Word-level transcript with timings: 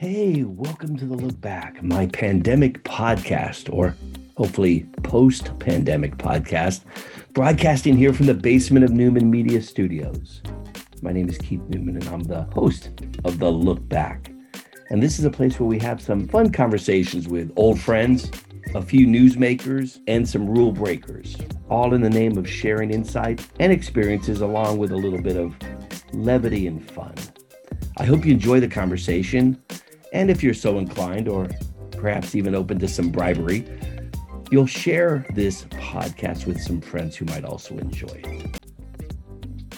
Hey, 0.00 0.44
welcome 0.44 0.96
to 0.96 1.04
the 1.04 1.14
Look 1.14 1.38
Back, 1.42 1.82
my 1.82 2.06
pandemic 2.06 2.82
podcast, 2.84 3.70
or 3.70 3.94
hopefully 4.34 4.86
post 5.02 5.58
pandemic 5.58 6.16
podcast, 6.16 6.84
broadcasting 7.34 7.98
here 7.98 8.14
from 8.14 8.24
the 8.24 8.32
basement 8.32 8.86
of 8.86 8.92
Newman 8.92 9.30
Media 9.30 9.60
Studios. 9.60 10.40
My 11.02 11.12
name 11.12 11.28
is 11.28 11.36
Keith 11.36 11.60
Newman, 11.68 11.96
and 11.96 12.08
I'm 12.08 12.22
the 12.22 12.44
host 12.44 12.88
of 13.26 13.38
the 13.38 13.50
Look 13.50 13.86
Back. 13.90 14.32
And 14.88 15.02
this 15.02 15.18
is 15.18 15.26
a 15.26 15.30
place 15.30 15.60
where 15.60 15.68
we 15.68 15.78
have 15.80 16.00
some 16.00 16.26
fun 16.28 16.50
conversations 16.50 17.28
with 17.28 17.52
old 17.56 17.78
friends, 17.78 18.30
a 18.74 18.80
few 18.80 19.06
newsmakers, 19.06 20.00
and 20.06 20.26
some 20.26 20.48
rule 20.48 20.72
breakers, 20.72 21.36
all 21.68 21.92
in 21.92 22.00
the 22.00 22.08
name 22.08 22.38
of 22.38 22.48
sharing 22.48 22.90
insight 22.90 23.46
and 23.60 23.70
experiences, 23.70 24.40
along 24.40 24.78
with 24.78 24.92
a 24.92 24.96
little 24.96 25.20
bit 25.20 25.36
of 25.36 25.54
levity 26.14 26.66
and 26.66 26.90
fun. 26.90 27.14
I 27.98 28.06
hope 28.06 28.24
you 28.24 28.32
enjoy 28.32 28.60
the 28.60 28.68
conversation. 28.68 29.62
And 30.12 30.30
if 30.30 30.42
you're 30.42 30.54
so 30.54 30.78
inclined, 30.78 31.28
or 31.28 31.48
perhaps 31.92 32.34
even 32.34 32.54
open 32.54 32.78
to 32.80 32.88
some 32.88 33.10
bribery, 33.10 33.64
you'll 34.50 34.66
share 34.66 35.24
this 35.34 35.64
podcast 35.64 36.46
with 36.46 36.60
some 36.60 36.80
friends 36.80 37.16
who 37.16 37.24
might 37.26 37.44
also 37.44 37.78
enjoy 37.78 38.20
it. 38.24 38.60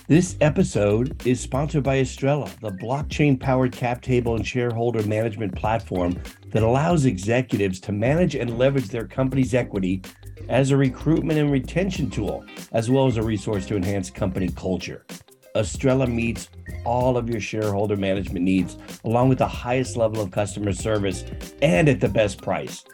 This 0.09 0.37
episode 0.41 1.27
is 1.27 1.41
sponsored 1.41 1.85
by 1.85 2.01
Astrella, 2.01 2.51
the 2.61 2.71
blockchain 2.71 3.39
powered 3.39 3.73
cap 3.73 4.03
table 4.03 4.35
and 4.35 4.47
shareholder 4.47 5.03
management 5.05 5.55
platform 5.55 6.21
that 6.51 6.63
allows 6.63 7.05
executives 7.05 7.81
to 7.81 7.93
manage 7.93 8.35
and 8.35 8.59
leverage 8.59 8.89
their 8.89 9.07
company's 9.07 9.55
equity 9.55 10.03
as 10.49 10.71
a 10.71 10.77
recruitment 10.77 11.39
and 11.39 11.51
retention 11.51 12.11
tool, 12.11 12.45
as 12.73 12.91
well 12.91 13.07
as 13.07 13.17
a 13.17 13.23
resource 13.23 13.65
to 13.67 13.77
enhance 13.77 14.11
company 14.11 14.49
culture. 14.49 15.07
Astrella 15.55 16.07
meets 16.07 16.49
all 16.85 17.17
of 17.17 17.29
your 17.29 17.41
shareholder 17.41 17.97
management 17.97 18.45
needs, 18.45 18.79
along 19.05 19.29
with 19.29 19.39
the 19.39 19.47
highest 19.47 19.97
level 19.97 20.23
of 20.23 20.31
customer 20.31 20.73
service 20.73 21.25
and 21.61 21.89
at 21.89 22.01
the 22.01 22.09
best 22.09 22.41
price. 22.41 22.85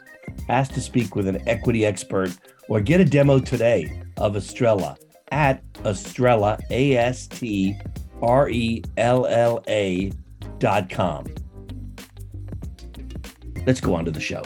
Ask 0.49 0.73
to 0.75 0.81
speak 0.81 1.15
with 1.15 1.27
an 1.29 1.47
equity 1.49 1.87
expert 1.87 2.37
or 2.69 2.81
get 2.81 3.01
a 3.01 3.05
demo 3.05 3.39
today 3.39 4.03
of 4.17 4.37
Astrella 4.37 4.97
at 5.31 5.63
Astrella, 5.85 6.59
A 6.71 6.97
S 6.97 7.27
T 7.27 7.77
R 8.23 8.49
E 8.49 8.83
L 8.97 9.27
L 9.27 9.63
A 9.69 10.13
dot 10.59 10.91
com. 10.91 11.27
Let's 13.67 13.81
go 13.81 13.95
on 13.95 14.05
to 14.05 14.11
the 14.11 14.21
show. 14.21 14.43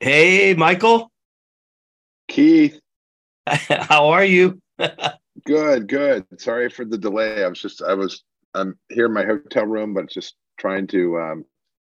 Hey, 0.00 0.54
Michael. 0.54 1.10
Keith. 2.28 2.78
How 3.46 4.08
are 4.08 4.24
you? 4.24 4.60
good, 5.44 5.88
good. 5.88 6.26
Sorry 6.38 6.68
for 6.70 6.84
the 6.84 6.98
delay. 6.98 7.44
I 7.44 7.48
was 7.48 7.60
just, 7.60 7.82
I 7.82 7.94
was, 7.94 8.24
I'm 8.54 8.78
here 8.88 9.06
in 9.06 9.12
my 9.12 9.24
hotel 9.24 9.66
room, 9.66 9.94
but 9.94 10.08
just 10.10 10.34
trying 10.58 10.86
to 10.88 11.18
um, 11.18 11.44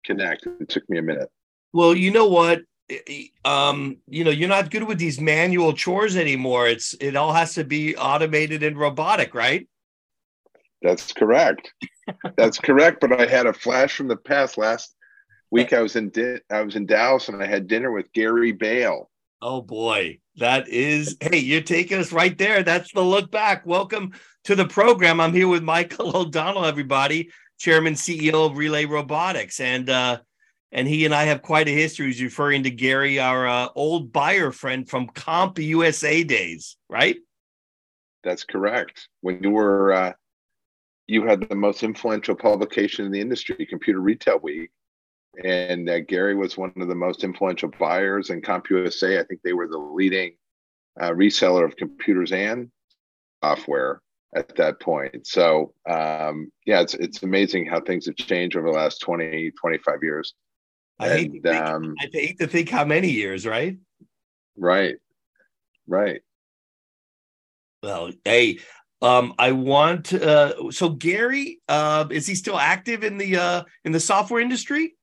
connect. 0.05 0.47
It 0.59 0.69
took 0.69 0.89
me 0.89 0.97
a 0.97 1.01
minute. 1.01 1.29
Well, 1.73 1.95
you 1.95 2.11
know 2.11 2.27
what? 2.27 2.61
Um, 3.45 3.97
you 4.07 4.23
know, 4.23 4.31
you're 4.31 4.49
not 4.49 4.69
good 4.69 4.83
with 4.83 4.99
these 4.99 5.21
manual 5.21 5.73
chores 5.73 6.17
anymore. 6.17 6.67
It's 6.67 6.93
it 6.99 7.15
all 7.15 7.31
has 7.31 7.53
to 7.53 7.63
be 7.63 7.95
automated 7.95 8.63
and 8.63 8.77
robotic, 8.77 9.33
right? 9.33 9.67
That's 10.81 11.13
correct. 11.13 11.71
That's 12.35 12.57
correct. 12.59 12.99
But 12.99 13.19
I 13.19 13.27
had 13.27 13.45
a 13.45 13.53
flash 13.53 13.95
from 13.95 14.07
the 14.07 14.17
past. 14.17 14.57
Last 14.57 14.93
week, 15.51 15.71
I 15.71 15.81
was 15.81 15.95
in 15.95 16.09
di- 16.09 16.41
I 16.49 16.61
was 16.61 16.75
in 16.75 16.85
Dallas, 16.85 17.29
and 17.29 17.41
I 17.41 17.45
had 17.45 17.67
dinner 17.67 17.91
with 17.91 18.11
Gary 18.13 18.51
Bale. 18.51 19.09
Oh 19.41 19.61
boy, 19.61 20.19
that 20.37 20.67
is 20.67 21.17
hey, 21.21 21.37
you're 21.37 21.61
taking 21.61 21.97
us 21.97 22.11
right 22.11 22.37
there. 22.37 22.63
That's 22.63 22.91
the 22.93 23.01
look 23.01 23.31
back. 23.31 23.65
Welcome 23.65 24.13
to 24.45 24.55
the 24.55 24.67
program. 24.67 25.19
I'm 25.19 25.33
here 25.33 25.47
with 25.47 25.63
Michael 25.63 26.15
O'Donnell, 26.21 26.65
everybody, 26.65 27.29
Chairman 27.59 27.93
CEO 27.93 28.45
of 28.49 28.57
Relay 28.57 28.85
Robotics, 28.85 29.59
and 29.59 29.89
uh, 29.89 30.19
and 30.71 30.87
he 30.87 31.05
and 31.05 31.13
I 31.13 31.23
have 31.25 31.41
quite 31.41 31.67
a 31.67 31.71
history. 31.71 32.07
He's 32.07 32.21
referring 32.21 32.63
to 32.63 32.71
Gary, 32.71 33.19
our 33.19 33.47
uh, 33.47 33.67
old 33.75 34.13
buyer 34.13 34.51
friend 34.51 34.87
from 34.87 35.07
CompUSA 35.07 36.27
days, 36.27 36.77
right? 36.89 37.17
That's 38.23 38.43
correct. 38.43 39.09
When 39.21 39.43
you 39.43 39.49
were, 39.49 39.91
uh, 39.93 40.13
you 41.07 41.25
had 41.25 41.41
the 41.49 41.55
most 41.55 41.83
influential 41.83 42.35
publication 42.35 43.05
in 43.05 43.11
the 43.11 43.19
industry, 43.19 43.65
Computer 43.65 43.99
Retail 43.99 44.39
Week, 44.39 44.71
and 45.43 45.89
uh, 45.89 45.99
Gary 46.01 46.35
was 46.35 46.57
one 46.57 46.73
of 46.77 46.87
the 46.87 46.95
most 46.95 47.23
influential 47.23 47.71
buyers 47.79 48.29
in 48.29 48.41
CompUSA. 48.41 49.19
I 49.19 49.23
think 49.23 49.41
they 49.43 49.53
were 49.53 49.67
the 49.67 49.77
leading 49.77 50.33
uh, 50.99 51.11
reseller 51.11 51.65
of 51.65 51.75
computers 51.77 52.31
and 52.31 52.69
software 53.43 54.01
at 54.35 54.55
that 54.57 54.79
point. 54.79 55.25
So 55.25 55.73
um, 55.89 56.51
yeah, 56.65 56.81
it's 56.81 56.93
it's 56.93 57.23
amazing 57.23 57.65
how 57.65 57.81
things 57.81 58.05
have 58.05 58.15
changed 58.15 58.55
over 58.55 58.67
the 58.67 58.73
last 58.73 58.99
20, 58.99 59.51
25 59.59 59.95
years. 60.01 60.33
I 60.99 61.09
hate, 61.09 61.31
and, 61.31 61.43
think, 61.43 61.55
um, 61.55 61.95
I 61.99 62.09
hate 62.11 62.39
to 62.39 62.47
think 62.47 62.69
how 62.69 62.85
many 62.85 63.09
years, 63.09 63.45
right? 63.45 63.77
Right, 64.55 64.97
right. 65.87 66.21
Well, 67.81 68.11
hey, 68.23 68.59
um, 69.01 69.33
I 69.39 69.53
want 69.53 70.13
uh, 70.13 70.71
so 70.71 70.89
Gary, 70.89 71.59
uh, 71.67 72.05
is 72.11 72.27
he 72.27 72.35
still 72.35 72.59
active 72.59 73.03
in 73.03 73.17
the 73.17 73.37
uh, 73.37 73.63
in 73.83 73.91
the 73.91 73.99
software 73.99 74.41
industry? 74.41 74.95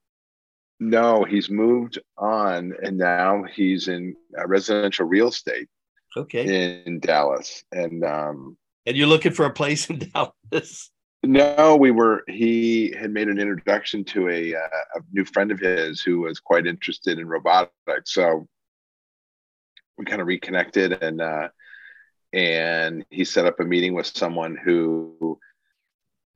No, 0.79 1.23
he's 1.23 1.49
moved 1.49 1.99
on, 2.17 2.73
and 2.81 2.97
now 2.97 3.43
he's 3.43 3.87
in 3.87 4.15
uh, 4.37 4.47
residential 4.47 5.05
real 5.05 5.27
estate. 5.27 5.67
Okay. 6.15 6.83
In 6.85 6.99
Dallas, 6.99 7.63
and 7.71 8.03
um, 8.03 8.57
and 8.85 8.97
you're 8.97 9.07
looking 9.07 9.33
for 9.33 9.45
a 9.45 9.53
place 9.53 9.89
in 9.89 9.99
Dallas. 10.13 10.89
No, 11.21 11.75
we 11.75 11.91
were. 11.91 12.23
He 12.27 12.93
had 12.97 13.11
made 13.11 13.27
an 13.27 13.39
introduction 13.39 14.05
to 14.05 14.29
a, 14.29 14.55
uh, 14.55 14.67
a 14.95 14.99
new 15.11 15.25
friend 15.25 15.51
of 15.51 15.59
his 15.59 16.01
who 16.01 16.21
was 16.21 16.39
quite 16.39 16.65
interested 16.65 17.19
in 17.19 17.27
robotics. 17.27 17.71
So 18.05 18.47
we 19.97 20.05
kind 20.05 20.21
of 20.21 20.27
reconnected, 20.27 21.03
and 21.03 21.21
uh, 21.21 21.49
and 22.31 23.05
he 23.09 23.25
set 23.25 23.45
up 23.45 23.59
a 23.59 23.65
meeting 23.65 23.93
with 23.93 24.07
someone 24.07 24.55
who 24.55 25.37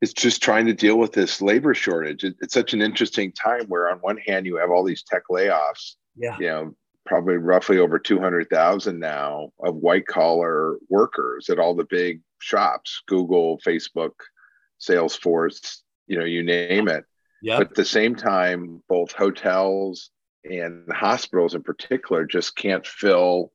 is 0.03 0.14
just 0.14 0.44
trying 0.44 0.66
to 0.66 0.74
deal 0.74 0.97
with 1.00 1.14
this 1.14 1.41
labor 1.41 1.74
shortage. 1.74 2.24
It, 2.24 2.36
it's 2.41 2.53
such 2.53 2.74
an 2.74 2.81
interesting 2.81 3.31
time 3.31 3.66
where, 3.68 3.90
on 3.90 4.00
one 4.00 4.18
hand, 4.18 4.46
you 4.46 4.58
have 4.58 4.69
all 4.69 4.84
these 4.84 5.03
tech 5.03 5.24
layoffs. 5.31 5.96
Yeah. 6.16 6.38
You 6.40 6.47
know, 6.47 6.75
probably 7.06 7.38
roughly 7.38 7.78
over 7.80 7.97
two 7.97 8.19
hundred 8.19 8.50
thousand 8.50 9.00
now 9.00 9.50
of 9.64 9.75
white 9.75 10.06
collar 10.06 10.78
workers 10.90 11.50
at 11.50 11.59
all 11.59 11.75
the 11.75 11.88
big 11.90 12.22
shops, 12.40 13.02
Google, 13.08 13.59
Facebook 13.66 14.12
Salesforce, 14.80 15.80
you 16.08 16.20
know, 16.20 16.25
you 16.25 16.44
name 16.44 16.90
it. 16.90 17.06
Yeah. 17.41 17.58
But 17.58 17.70
at 17.70 17.75
the 17.75 17.85
same 17.85 18.16
time, 18.16 18.84
both 18.90 19.14
hotels 19.14 20.12
and 20.44 20.91
hospitals 20.91 21.56
in 21.56 21.64
particular 21.64 22.25
just 22.25 22.56
can't 22.58 22.85
fill 22.85 23.53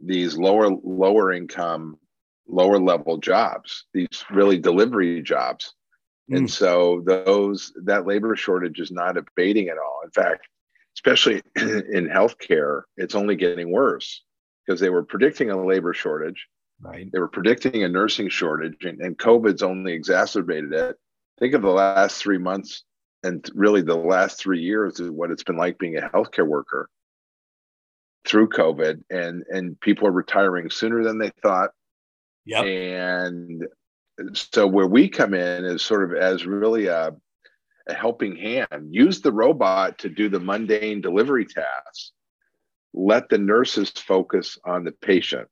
these 0.00 0.36
lower 0.36 0.68
lower 0.82 1.32
income, 1.32 1.96
lower 2.48 2.78
level 2.78 3.16
jobs, 3.18 3.86
these 3.94 4.24
really 4.30 4.58
delivery 4.58 5.22
jobs. 5.22 5.72
Mm. 6.30 6.38
And 6.38 6.50
so 6.50 7.02
those 7.06 7.72
that 7.84 8.06
labor 8.06 8.36
shortage 8.36 8.80
is 8.80 8.90
not 8.90 9.16
abating 9.16 9.68
at 9.68 9.78
all. 9.78 10.00
In 10.04 10.10
fact, 10.10 10.48
especially 10.96 11.42
in 11.56 12.08
healthcare, 12.08 12.82
it's 12.96 13.14
only 13.14 13.36
getting 13.36 13.70
worse 13.70 14.22
because 14.66 14.80
they 14.80 14.90
were 14.90 15.04
predicting 15.04 15.50
a 15.50 15.64
labor 15.64 15.92
shortage 15.92 16.48
Right. 16.80 17.10
They 17.10 17.18
were 17.18 17.28
predicting 17.28 17.84
a 17.84 17.88
nursing 17.88 18.28
shortage, 18.28 18.84
and, 18.84 19.00
and 19.00 19.16
COVID's 19.16 19.62
only 19.62 19.92
exacerbated 19.92 20.72
it. 20.72 20.96
Think 21.38 21.54
of 21.54 21.62
the 21.62 21.70
last 21.70 22.20
three 22.20 22.38
months 22.38 22.84
and 23.22 23.48
really 23.54 23.80
the 23.80 23.96
last 23.96 24.38
three 24.38 24.60
years 24.60 25.00
is 25.00 25.10
what 25.10 25.30
it's 25.30 25.42
been 25.42 25.56
like 25.56 25.78
being 25.78 25.96
a 25.96 26.02
healthcare 26.02 26.46
worker 26.46 26.90
through 28.26 28.48
COVID, 28.50 29.02
and 29.10 29.44
and 29.48 29.80
people 29.80 30.06
are 30.06 30.12
retiring 30.12 30.68
sooner 30.68 31.02
than 31.02 31.18
they 31.18 31.30
thought. 31.42 31.70
Yeah. 32.44 32.62
And 32.62 33.66
so 34.32 34.66
where 34.66 34.86
we 34.86 35.08
come 35.08 35.34
in 35.34 35.64
is 35.64 35.82
sort 35.82 36.04
of 36.04 36.16
as 36.16 36.46
really 36.46 36.86
a, 36.86 37.14
a 37.88 37.94
helping 37.94 38.36
hand. 38.36 38.88
Use 38.90 39.20
the 39.20 39.32
robot 39.32 39.98
to 39.98 40.08
do 40.08 40.28
the 40.28 40.40
mundane 40.40 41.00
delivery 41.00 41.46
tasks. 41.46 42.12
Let 42.92 43.28
the 43.28 43.38
nurses 43.38 43.90
focus 43.90 44.58
on 44.64 44.84
the 44.84 44.92
patient 44.92 45.48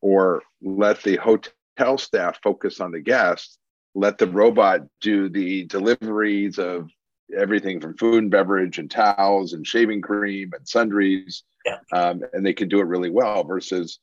or 0.00 0.42
let 0.62 1.02
the 1.02 1.16
hotel 1.16 1.98
staff 1.98 2.38
focus 2.42 2.80
on 2.80 2.92
the 2.92 3.00
guests 3.00 3.58
let 3.94 4.18
the 4.18 4.26
robot 4.26 4.80
do 5.00 5.28
the 5.28 5.64
deliveries 5.66 6.58
of 6.58 6.88
everything 7.36 7.80
from 7.80 7.96
food 7.96 8.22
and 8.22 8.30
beverage 8.30 8.78
and 8.78 8.90
towels 8.90 9.52
and 9.52 9.66
shaving 9.66 10.00
cream 10.00 10.50
and 10.54 10.68
sundries 10.68 11.44
yeah. 11.64 11.78
um, 11.92 12.22
and 12.32 12.44
they 12.44 12.52
can 12.52 12.68
do 12.68 12.80
it 12.80 12.86
really 12.86 13.10
well 13.10 13.44
versus 13.44 14.00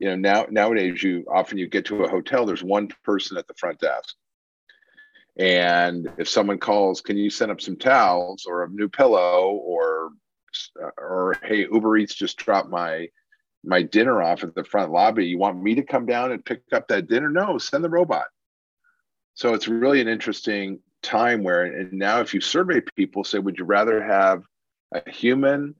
you 0.00 0.08
know 0.08 0.16
now 0.16 0.46
nowadays 0.50 1.02
you 1.02 1.24
often 1.32 1.58
you 1.58 1.68
get 1.68 1.84
to 1.84 2.02
a 2.02 2.08
hotel 2.08 2.44
there's 2.44 2.64
one 2.64 2.88
person 3.04 3.36
at 3.36 3.46
the 3.46 3.54
front 3.54 3.78
desk 3.78 4.16
and 5.38 6.10
if 6.18 6.28
someone 6.28 6.58
calls 6.58 7.00
can 7.00 7.16
you 7.16 7.30
send 7.30 7.52
up 7.52 7.60
some 7.60 7.76
towels 7.76 8.44
or 8.46 8.64
a 8.64 8.68
new 8.68 8.88
pillow 8.88 9.50
or 9.52 10.10
or 10.98 11.36
hey 11.44 11.66
uber 11.70 11.96
eats 11.96 12.14
just 12.14 12.36
dropped 12.36 12.70
my 12.70 13.06
my 13.64 13.82
dinner 13.82 14.22
off 14.22 14.42
at 14.42 14.54
the 14.54 14.64
front 14.64 14.90
lobby. 14.90 15.26
You 15.26 15.38
want 15.38 15.62
me 15.62 15.74
to 15.74 15.82
come 15.82 16.06
down 16.06 16.32
and 16.32 16.44
pick 16.44 16.62
up 16.72 16.88
that 16.88 17.08
dinner? 17.08 17.28
No, 17.28 17.58
send 17.58 17.84
the 17.84 17.90
robot. 17.90 18.26
So 19.34 19.54
it's 19.54 19.68
really 19.68 20.00
an 20.00 20.08
interesting 20.08 20.80
time 21.02 21.42
where 21.42 21.64
and 21.64 21.92
now 21.94 22.20
if 22.20 22.34
you 22.34 22.42
survey 22.42 22.82
people 22.94 23.24
say 23.24 23.38
would 23.38 23.58
you 23.58 23.64
rather 23.64 24.04
have 24.04 24.42
a 24.92 25.10
human 25.10 25.74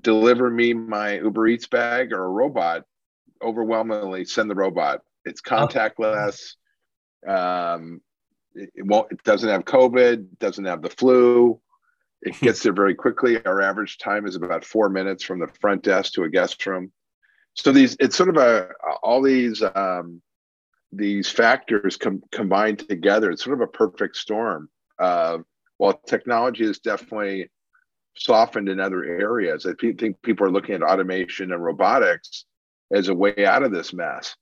deliver 0.00 0.48
me 0.48 0.72
my 0.72 1.16
uber 1.16 1.46
eats 1.46 1.66
bag 1.66 2.10
or 2.10 2.24
a 2.24 2.28
robot 2.28 2.82
overwhelmingly 3.42 4.24
send 4.24 4.50
the 4.50 4.54
robot. 4.54 5.00
It's 5.24 5.40
contactless. 5.40 6.54
Um, 7.26 8.00
it, 8.54 8.70
it 8.74 8.86
won't 8.86 9.12
it 9.12 9.22
doesn't 9.22 9.48
have 9.48 9.64
covid 9.64 10.26
doesn't 10.38 10.64
have 10.64 10.82
the 10.82 10.90
flu. 10.90 11.60
It 12.22 12.38
gets 12.40 12.62
there 12.62 12.72
very 12.72 12.94
quickly. 12.94 13.44
Our 13.44 13.60
average 13.60 13.98
time 13.98 14.26
is 14.26 14.36
about 14.36 14.64
four 14.64 14.88
minutes 14.88 15.24
from 15.24 15.40
the 15.40 15.48
front 15.60 15.82
desk 15.82 16.14
to 16.14 16.24
a 16.24 16.30
guest 16.30 16.64
room. 16.66 16.92
So 17.54 17.72
these 17.72 17.96
it's 18.00 18.16
sort 18.16 18.30
of 18.30 18.36
a 18.36 18.70
all 19.02 19.22
these 19.22 19.62
um, 19.62 20.22
these 20.92 21.28
factors 21.28 21.96
com- 21.96 22.22
combined 22.30 22.78
together 22.80 23.30
it's 23.30 23.42
sort 23.42 23.54
of 23.54 23.62
a 23.62 23.72
perfect 23.72 24.16
storm 24.16 24.68
uh, 24.98 25.38
while 25.78 25.94
technology 26.06 26.64
is 26.64 26.78
definitely 26.78 27.50
softened 28.14 28.68
in 28.68 28.78
other 28.78 29.04
areas 29.04 29.64
i 29.64 29.72
think 29.80 30.20
people 30.22 30.46
are 30.46 30.50
looking 30.50 30.74
at 30.74 30.82
automation 30.82 31.52
and 31.52 31.64
robotics 31.64 32.44
as 32.92 33.08
a 33.08 33.14
way 33.14 33.44
out 33.44 33.62
of 33.62 33.72
this 33.72 33.92
mess 33.92 34.36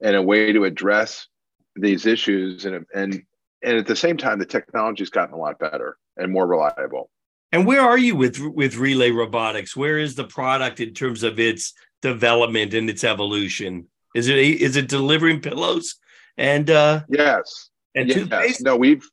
and 0.00 0.16
a 0.16 0.22
way 0.22 0.52
to 0.52 0.64
address 0.64 1.28
these 1.76 2.06
issues. 2.06 2.64
And 2.64 2.84
and 2.94 3.22
and 3.62 3.76
at 3.78 3.86
the 3.86 3.96
same 3.96 4.16
time 4.16 4.38
the 4.38 4.46
technology's 4.46 5.10
gotten 5.10 5.34
a 5.34 5.38
lot 5.38 5.58
better 5.58 5.96
and 6.16 6.32
more 6.32 6.46
reliable. 6.46 7.10
And 7.52 7.66
where 7.66 7.82
are 7.82 7.98
you 7.98 8.16
with 8.16 8.38
with 8.40 8.76
relay 8.76 9.10
robotics? 9.10 9.76
Where 9.76 9.98
is 9.98 10.14
the 10.14 10.24
product 10.24 10.80
in 10.80 10.94
terms 10.94 11.22
of 11.22 11.38
its 11.38 11.74
development 12.00 12.74
and 12.74 12.88
its 12.88 13.04
evolution? 13.04 13.88
Is 14.14 14.28
it 14.28 14.38
is 14.38 14.76
it 14.76 14.88
delivering 14.88 15.40
pillows 15.40 15.96
and 16.36 16.68
uh 16.70 17.02
yes. 17.08 17.70
and 17.94 18.08
yes. 18.08 18.18
toothpaste? 18.18 18.62
No, 18.62 18.76
we've 18.76 19.06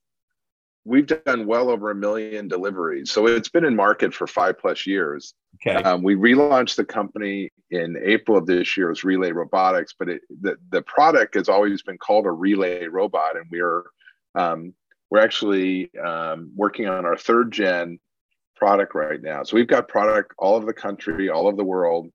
we've 0.85 1.07
done 1.07 1.45
well 1.45 1.69
over 1.69 1.91
a 1.91 1.95
million 1.95 2.47
deliveries. 2.47 3.11
So 3.11 3.27
it's 3.27 3.49
been 3.49 3.65
in 3.65 3.75
market 3.75 4.13
for 4.13 4.27
five 4.27 4.57
plus 4.57 4.87
years. 4.87 5.33
Okay. 5.55 5.81
Um, 5.83 6.03
we 6.03 6.15
relaunched 6.15 6.75
the 6.75 6.85
company 6.85 7.51
in 7.71 7.97
April 8.03 8.37
of 8.37 8.45
this 8.45 8.77
year 8.77 8.89
as 8.89 9.03
Relay 9.03 9.31
Robotics, 9.31 9.93
but 9.97 10.09
it, 10.09 10.21
the 10.41 10.55
the 10.71 10.81
product 10.83 11.35
has 11.35 11.49
always 11.49 11.81
been 11.81 11.97
called 11.97 12.25
a 12.25 12.31
Relay 12.31 12.87
robot, 12.87 13.35
and 13.35 13.45
we're 13.51 13.83
um, 14.35 14.73
we're 15.09 15.19
actually 15.19 15.93
um, 15.97 16.51
working 16.55 16.87
on 16.87 17.05
our 17.05 17.17
third 17.17 17.51
gen 17.51 17.99
product 18.55 18.93
right 18.93 19.21
now. 19.21 19.43
So 19.43 19.55
we've 19.55 19.67
got 19.67 19.87
product 19.87 20.33
all 20.37 20.55
over 20.55 20.65
the 20.65 20.73
country, 20.73 21.29
all 21.29 21.47
over 21.47 21.57
the 21.57 21.63
world 21.63 22.09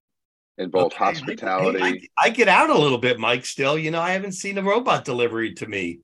in 0.58 0.70
both 0.70 0.92
okay. 0.92 1.04
hospitality. 1.04 1.82
I, 1.82 1.88
I, 1.88 2.00
I, 2.26 2.30
get 2.30 2.48
out 2.48 2.70
a 2.70 2.78
little 2.78 2.98
bit, 2.98 3.18
Mike. 3.18 3.44
Still, 3.44 3.76
you 3.76 3.90
know, 3.90 4.00
I 4.00 4.12
haven't 4.12 4.32
seen 4.32 4.56
a 4.58 4.62
robot 4.62 5.04
delivery 5.04 5.54
to 5.54 5.66
me. 5.66 6.00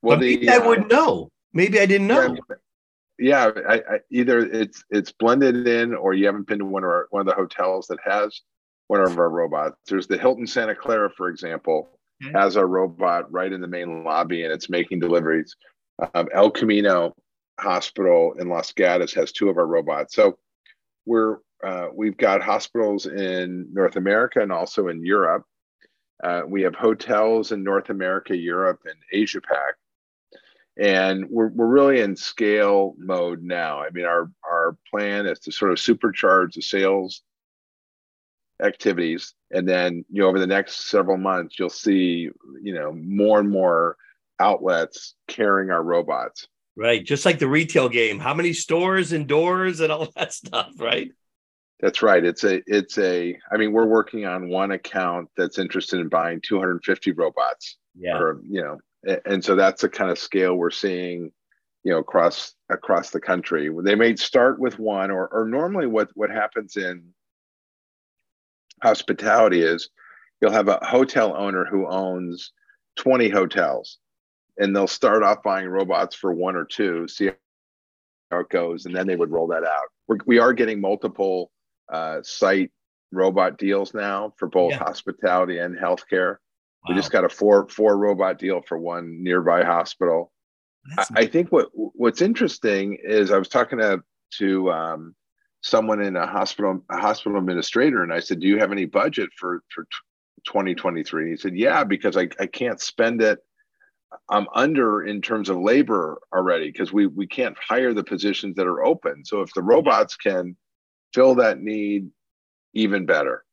Well, 0.00 0.16
but 0.16 0.22
the, 0.22 0.48
I 0.48 0.56
uh, 0.56 0.68
would 0.68 0.88
know. 0.88 1.28
Maybe 1.52 1.80
I 1.80 1.86
didn't 1.86 2.06
know. 2.06 2.36
Yeah, 3.18 3.50
yeah 3.54 3.62
I, 3.68 3.74
I, 3.74 3.98
either 4.10 4.40
it's 4.40 4.84
it's 4.90 5.12
blended 5.12 5.66
in, 5.66 5.94
or 5.94 6.14
you 6.14 6.26
haven't 6.26 6.46
been 6.46 6.60
to 6.60 6.64
one 6.64 6.84
of 6.84 6.90
our, 6.90 7.06
one 7.10 7.20
of 7.20 7.26
the 7.26 7.34
hotels 7.34 7.86
that 7.88 7.98
has 8.04 8.40
one 8.88 9.00
of 9.00 9.18
our 9.18 9.30
robots. 9.30 9.76
There's 9.86 10.06
the 10.06 10.18
Hilton 10.18 10.46
Santa 10.46 10.74
Clara, 10.74 11.10
for 11.16 11.28
example, 11.28 11.98
okay. 12.24 12.32
has 12.38 12.56
a 12.56 12.64
robot 12.64 13.30
right 13.32 13.52
in 13.52 13.60
the 13.60 13.68
main 13.68 14.04
lobby, 14.04 14.44
and 14.44 14.52
it's 14.52 14.70
making 14.70 15.00
deliveries. 15.00 15.54
Um, 16.14 16.28
El 16.32 16.50
Camino 16.50 17.14
Hospital 17.60 18.34
in 18.38 18.48
Los 18.48 18.72
Gatos 18.72 19.14
has 19.14 19.32
two 19.32 19.48
of 19.48 19.58
our 19.58 19.66
robots. 19.66 20.14
So 20.14 20.38
we're 21.06 21.38
uh, 21.64 21.88
we've 21.94 22.16
got 22.16 22.42
hospitals 22.42 23.06
in 23.06 23.68
North 23.72 23.96
America 23.96 24.40
and 24.40 24.50
also 24.50 24.88
in 24.88 25.04
Europe. 25.04 25.44
Uh, 26.22 26.42
we 26.46 26.62
have 26.62 26.74
hotels 26.74 27.52
in 27.52 27.62
North 27.62 27.90
America, 27.90 28.36
Europe, 28.36 28.80
and 28.84 28.96
Asia 29.12 29.40
Pac. 29.40 29.74
And 30.78 31.26
we're, 31.28 31.48
we're 31.48 31.66
really 31.66 32.00
in 32.00 32.16
scale 32.16 32.94
mode 32.98 33.42
now. 33.42 33.80
I 33.80 33.90
mean, 33.90 34.06
our, 34.06 34.30
our 34.48 34.76
plan 34.90 35.26
is 35.26 35.38
to 35.40 35.52
sort 35.52 35.70
of 35.70 35.78
supercharge 35.78 36.54
the 36.54 36.62
sales 36.62 37.22
activities. 38.62 39.34
And 39.50 39.68
then, 39.68 40.04
you 40.10 40.22
know, 40.22 40.28
over 40.28 40.38
the 40.38 40.46
next 40.46 40.88
several 40.88 41.18
months, 41.18 41.58
you'll 41.58 41.68
see, 41.68 42.30
you 42.62 42.74
know, 42.74 42.92
more 42.92 43.40
and 43.40 43.50
more 43.50 43.96
outlets 44.40 45.14
carrying 45.28 45.70
our 45.70 45.82
robots. 45.82 46.48
Right. 46.74 47.04
Just 47.04 47.26
like 47.26 47.38
the 47.38 47.48
retail 47.48 47.88
game. 47.88 48.18
How 48.18 48.32
many 48.32 48.54
stores 48.54 49.12
and 49.12 49.26
doors 49.26 49.80
and 49.80 49.92
all 49.92 50.08
that 50.16 50.32
stuff, 50.32 50.72
right? 50.78 51.10
That's 51.80 52.00
right. 52.00 52.24
It's 52.24 52.44
a 52.44 52.62
it's 52.66 52.96
a 52.96 53.36
I 53.50 53.56
mean, 53.56 53.72
we're 53.72 53.86
working 53.86 54.24
on 54.24 54.48
one 54.48 54.70
account 54.70 55.28
that's 55.36 55.58
interested 55.58 56.00
in 56.00 56.08
buying 56.08 56.40
250 56.40 57.12
robots. 57.12 57.76
Yeah. 57.98 58.16
Or, 58.16 58.40
you 58.48 58.62
know, 58.62 58.78
and 59.24 59.44
so 59.44 59.56
that's 59.56 59.82
the 59.82 59.88
kind 59.88 60.10
of 60.10 60.18
scale 60.18 60.54
we're 60.54 60.70
seeing, 60.70 61.32
you 61.84 61.92
know, 61.92 61.98
across 61.98 62.54
across 62.68 63.10
the 63.10 63.20
country. 63.20 63.70
They 63.82 63.94
may 63.94 64.16
start 64.16 64.58
with 64.58 64.78
one 64.78 65.10
or 65.10 65.28
or 65.28 65.46
normally 65.46 65.86
what 65.86 66.10
what 66.14 66.30
happens 66.30 66.76
in 66.76 67.04
hospitality 68.82 69.62
is 69.62 69.88
you'll 70.40 70.50
have 70.50 70.68
a 70.68 70.84
hotel 70.84 71.34
owner 71.36 71.64
who 71.64 71.86
owns 71.86 72.52
20 72.96 73.28
hotels 73.28 73.98
and 74.58 74.74
they'll 74.74 74.86
start 74.86 75.22
off 75.22 75.42
buying 75.42 75.68
robots 75.68 76.14
for 76.14 76.34
one 76.34 76.56
or 76.56 76.64
two, 76.64 77.08
see 77.08 77.30
how 78.30 78.40
it 78.40 78.48
goes, 78.50 78.84
and 78.84 78.94
then 78.94 79.06
they 79.06 79.16
would 79.16 79.30
roll 79.30 79.46
that 79.46 79.64
out. 79.64 79.88
We're, 80.08 80.18
we 80.26 80.38
are 80.38 80.52
getting 80.52 80.80
multiple 80.80 81.50
uh, 81.90 82.20
site 82.22 82.70
robot 83.12 83.56
deals 83.56 83.94
now 83.94 84.34
for 84.36 84.48
both 84.48 84.72
yeah. 84.72 84.78
hospitality 84.78 85.58
and 85.58 85.76
healthcare. 85.76 86.36
Wow. 86.84 86.94
We 86.94 87.00
just 87.00 87.12
got 87.12 87.24
a 87.24 87.28
four 87.28 87.68
four 87.68 87.96
robot 87.96 88.38
deal 88.38 88.62
for 88.66 88.78
one 88.78 89.22
nearby 89.22 89.64
hospital. 89.64 90.32
I, 90.98 91.06
I, 91.14 91.26
think 91.26 91.52
what 91.52 91.68
what's 91.72 92.22
interesting 92.22 92.98
is 93.02 93.30
I 93.30 93.38
was 93.38 93.48
talking 93.48 93.78
to 93.78 94.02
to 94.38 94.72
um, 94.72 95.14
someone 95.60 96.02
in 96.02 96.16
a 96.16 96.26
hospital 96.26 96.84
a 96.90 96.96
hospital 96.96 97.38
administrator, 97.38 98.02
and 98.02 98.12
I 98.12 98.20
said, 98.20 98.40
"Do 98.40 98.48
you 98.48 98.58
have 98.58 98.72
any 98.72 98.86
budget 98.86 99.30
for 99.36 99.62
for 99.72 99.84
2023?" 100.44 101.30
He 101.30 101.36
said, 101.36 101.56
"Yeah, 101.56 101.84
because 101.84 102.16
I, 102.16 102.28
I 102.40 102.46
can't 102.46 102.80
spend 102.80 103.22
it. 103.22 103.38
I'm 104.28 104.46
under 104.54 105.04
in 105.04 105.22
terms 105.22 105.48
of 105.48 105.58
labor 105.58 106.20
already 106.34 106.70
because 106.70 106.92
we 106.92 107.06
we 107.06 107.28
can't 107.28 107.56
hire 107.56 107.94
the 107.94 108.04
positions 108.04 108.56
that 108.56 108.66
are 108.66 108.84
open. 108.84 109.24
So 109.24 109.40
if 109.42 109.54
the 109.54 109.62
robots 109.62 110.16
can 110.16 110.56
fill 111.14 111.36
that 111.36 111.60
need 111.60 112.10
even 112.74 113.06
better. 113.06 113.44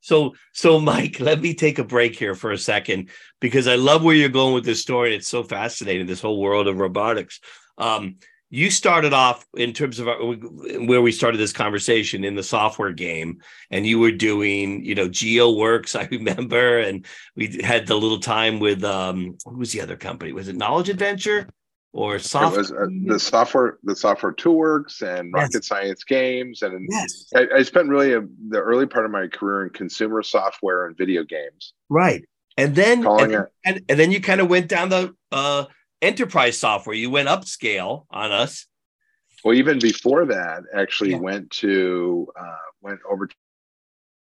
So, 0.00 0.34
so 0.52 0.80
Mike, 0.80 1.20
let 1.20 1.40
me 1.40 1.54
take 1.54 1.78
a 1.78 1.84
break 1.84 2.16
here 2.16 2.34
for 2.34 2.50
a 2.52 2.58
second 2.58 3.10
because 3.40 3.66
I 3.66 3.76
love 3.76 4.02
where 4.02 4.14
you're 4.14 4.28
going 4.28 4.54
with 4.54 4.64
this 4.64 4.80
story. 4.80 5.14
It's 5.14 5.28
so 5.28 5.42
fascinating, 5.42 6.06
this 6.06 6.20
whole 6.20 6.40
world 6.40 6.68
of 6.68 6.78
robotics. 6.78 7.40
Um, 7.76 8.16
you 8.50 8.70
started 8.70 9.12
off 9.12 9.46
in 9.54 9.72
terms 9.74 9.98
of 9.98 10.08
uh, 10.08 10.14
where 10.86 11.02
we 11.02 11.12
started 11.12 11.38
this 11.38 11.52
conversation 11.52 12.24
in 12.24 12.34
the 12.34 12.42
software 12.42 12.92
game, 12.92 13.42
and 13.70 13.86
you 13.86 13.98
were 13.98 14.10
doing, 14.10 14.84
you 14.84 14.94
know, 14.94 15.08
GeoWorks, 15.08 15.94
I 16.00 16.08
remember, 16.10 16.78
and 16.78 17.04
we 17.36 17.60
had 17.62 17.86
the 17.86 17.96
little 17.96 18.20
time 18.20 18.58
with 18.58 18.84
um, 18.84 19.36
who 19.44 19.58
was 19.58 19.72
the 19.72 19.82
other 19.82 19.96
company? 19.96 20.32
Was 20.32 20.48
it 20.48 20.56
Knowledge 20.56 20.88
Adventure? 20.88 21.48
Or 21.92 22.18
software. 22.18 22.58
Was, 22.58 22.72
uh, 22.72 22.86
the 23.06 23.18
software, 23.18 23.78
the 23.82 23.96
software 23.96 24.34
works 24.46 25.02
and 25.02 25.32
yes. 25.34 25.42
rocket 25.42 25.64
science 25.64 26.04
games, 26.04 26.62
and 26.62 26.86
yes. 26.90 27.26
I, 27.34 27.46
I, 27.56 27.62
spent 27.62 27.88
really 27.88 28.12
a, 28.12 28.20
the 28.48 28.60
early 28.60 28.86
part 28.86 29.04
of 29.04 29.10
my 29.10 29.26
career 29.26 29.64
in 29.64 29.70
consumer 29.70 30.22
software 30.22 30.86
and 30.86 30.96
video 30.96 31.24
games. 31.24 31.72
Right, 31.88 32.24
and 32.56 32.74
then 32.74 33.06
and, 33.06 33.32
it, 33.32 33.46
and, 33.64 33.82
and, 33.88 33.98
then 33.98 34.12
you 34.12 34.20
kind 34.20 34.40
of 34.40 34.48
went 34.48 34.68
down 34.68 34.90
the 34.90 35.14
uh, 35.32 35.64
enterprise 36.02 36.58
software. 36.58 36.94
You 36.94 37.10
went 37.10 37.28
upscale 37.28 38.04
on 38.10 38.32
us. 38.32 38.66
Well, 39.44 39.54
even 39.54 39.78
before 39.78 40.26
that, 40.26 40.64
actually 40.74 41.12
yeah. 41.12 41.18
went 41.18 41.50
to 41.52 42.28
uh, 42.38 42.56
went 42.82 43.00
over 43.08 43.28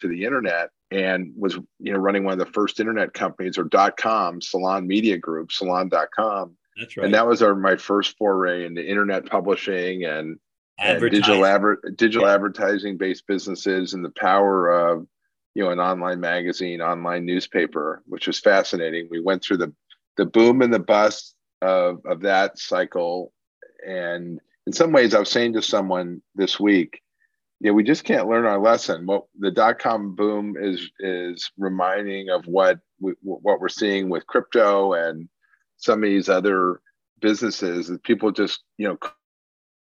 to 0.01 0.08
the 0.08 0.25
internet 0.25 0.70
and 0.91 1.32
was 1.38 1.55
you 1.79 1.93
know 1.93 1.98
running 1.98 2.24
one 2.24 2.34
of 2.34 2.39
the 2.39 2.53
first 2.53 2.79
internet 2.79 3.13
companies 3.13 3.58
or 3.58 3.63
dot 3.63 3.96
com 3.96 4.41
salon 4.41 4.86
media 4.86 5.17
group 5.17 5.51
salon.com 5.51 6.55
that's 6.77 6.97
right. 6.97 7.05
And 7.05 7.13
that 7.13 7.27
was 7.27 7.41
our 7.41 7.55
my 7.55 7.75
first 7.75 8.17
foray 8.17 8.65
into 8.65 8.87
internet 8.87 9.25
publishing 9.25 10.05
and, 10.05 10.39
and 10.79 10.99
digital 11.01 11.45
adver- 11.45 11.81
digital 11.95 12.27
yeah. 12.27 12.33
advertising 12.33 12.97
based 12.97 13.27
businesses 13.27 13.93
and 13.93 14.03
the 14.03 14.13
power 14.17 14.69
of 14.69 15.05
you 15.55 15.63
know 15.63 15.69
an 15.69 15.79
online 15.79 16.19
magazine, 16.19 16.81
online 16.81 17.25
newspaper, 17.25 18.01
which 18.05 18.27
was 18.27 18.39
fascinating. 18.39 19.07
We 19.09 19.19
went 19.19 19.43
through 19.43 19.57
the 19.57 19.73
the 20.17 20.25
boom 20.25 20.61
and 20.61 20.73
the 20.73 20.79
bust 20.79 21.35
of 21.61 22.01
of 22.05 22.21
that 22.21 22.57
cycle, 22.57 23.31
and 23.87 24.39
in 24.65 24.73
some 24.73 24.91
ways, 24.91 25.13
I 25.13 25.19
was 25.19 25.29
saying 25.29 25.53
to 25.53 25.61
someone 25.61 26.21
this 26.35 26.59
week, 26.59 27.01
yeah, 27.59 27.71
we 27.71 27.83
just 27.83 28.03
can't 28.03 28.27
learn 28.27 28.45
our 28.45 28.59
lesson. 28.59 29.05
What 29.05 29.25
the 29.37 29.51
dot 29.51 29.79
com 29.79 30.15
boom 30.15 30.55
is 30.59 30.89
is 30.99 31.51
reminding 31.57 32.29
of 32.29 32.45
what 32.45 32.79
we, 32.99 33.13
what 33.21 33.59
we're 33.59 33.69
seeing 33.69 34.09
with 34.09 34.25
crypto 34.27 34.93
and 34.93 35.29
some 35.83 36.03
of 36.03 36.09
these 36.09 36.29
other 36.29 36.79
businesses 37.21 37.87
that 37.87 38.03
people 38.03 38.31
just 38.31 38.63
you 38.77 38.87
know 38.87 38.97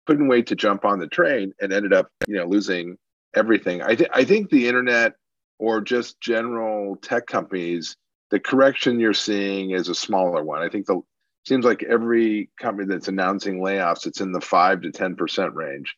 couldn't 0.06 0.28
wait 0.28 0.48
to 0.48 0.56
jump 0.56 0.86
on 0.86 1.00
the 1.00 1.08
train 1.08 1.54
and 1.60 1.74
ended 1.74 1.94
up 1.94 2.10
you 2.28 2.36
know 2.36 2.46
losing 2.46 2.98
everything 3.36 3.82
i 3.82 3.96
think 3.96 4.10
i 4.14 4.24
think 4.24 4.50
the 4.50 4.68
internet 4.68 5.14
or 5.58 5.82
just 5.82 6.20
general 6.22 6.96
tech 6.98 7.26
companies 7.26 7.96
the 8.32 8.40
correction 8.40 9.00
you're 9.00 9.14
seeing 9.14 9.72
is 9.72 9.90
a 9.90 9.96
smaller 9.96 10.44
one 10.44 10.62
i 10.62 10.70
think 10.70 10.86
the 10.86 11.02
seems 11.46 11.66
like 11.66 11.84
every 11.84 12.50
company 12.60 12.88
that's 12.88 13.08
announcing 13.08 13.60
layoffs, 13.60 14.08
it's 14.08 14.22
in 14.22 14.32
the 14.32 14.42
five 14.42 14.82
to 14.82 14.92
ten 14.92 15.16
percent 15.16 15.54
range, 15.54 15.96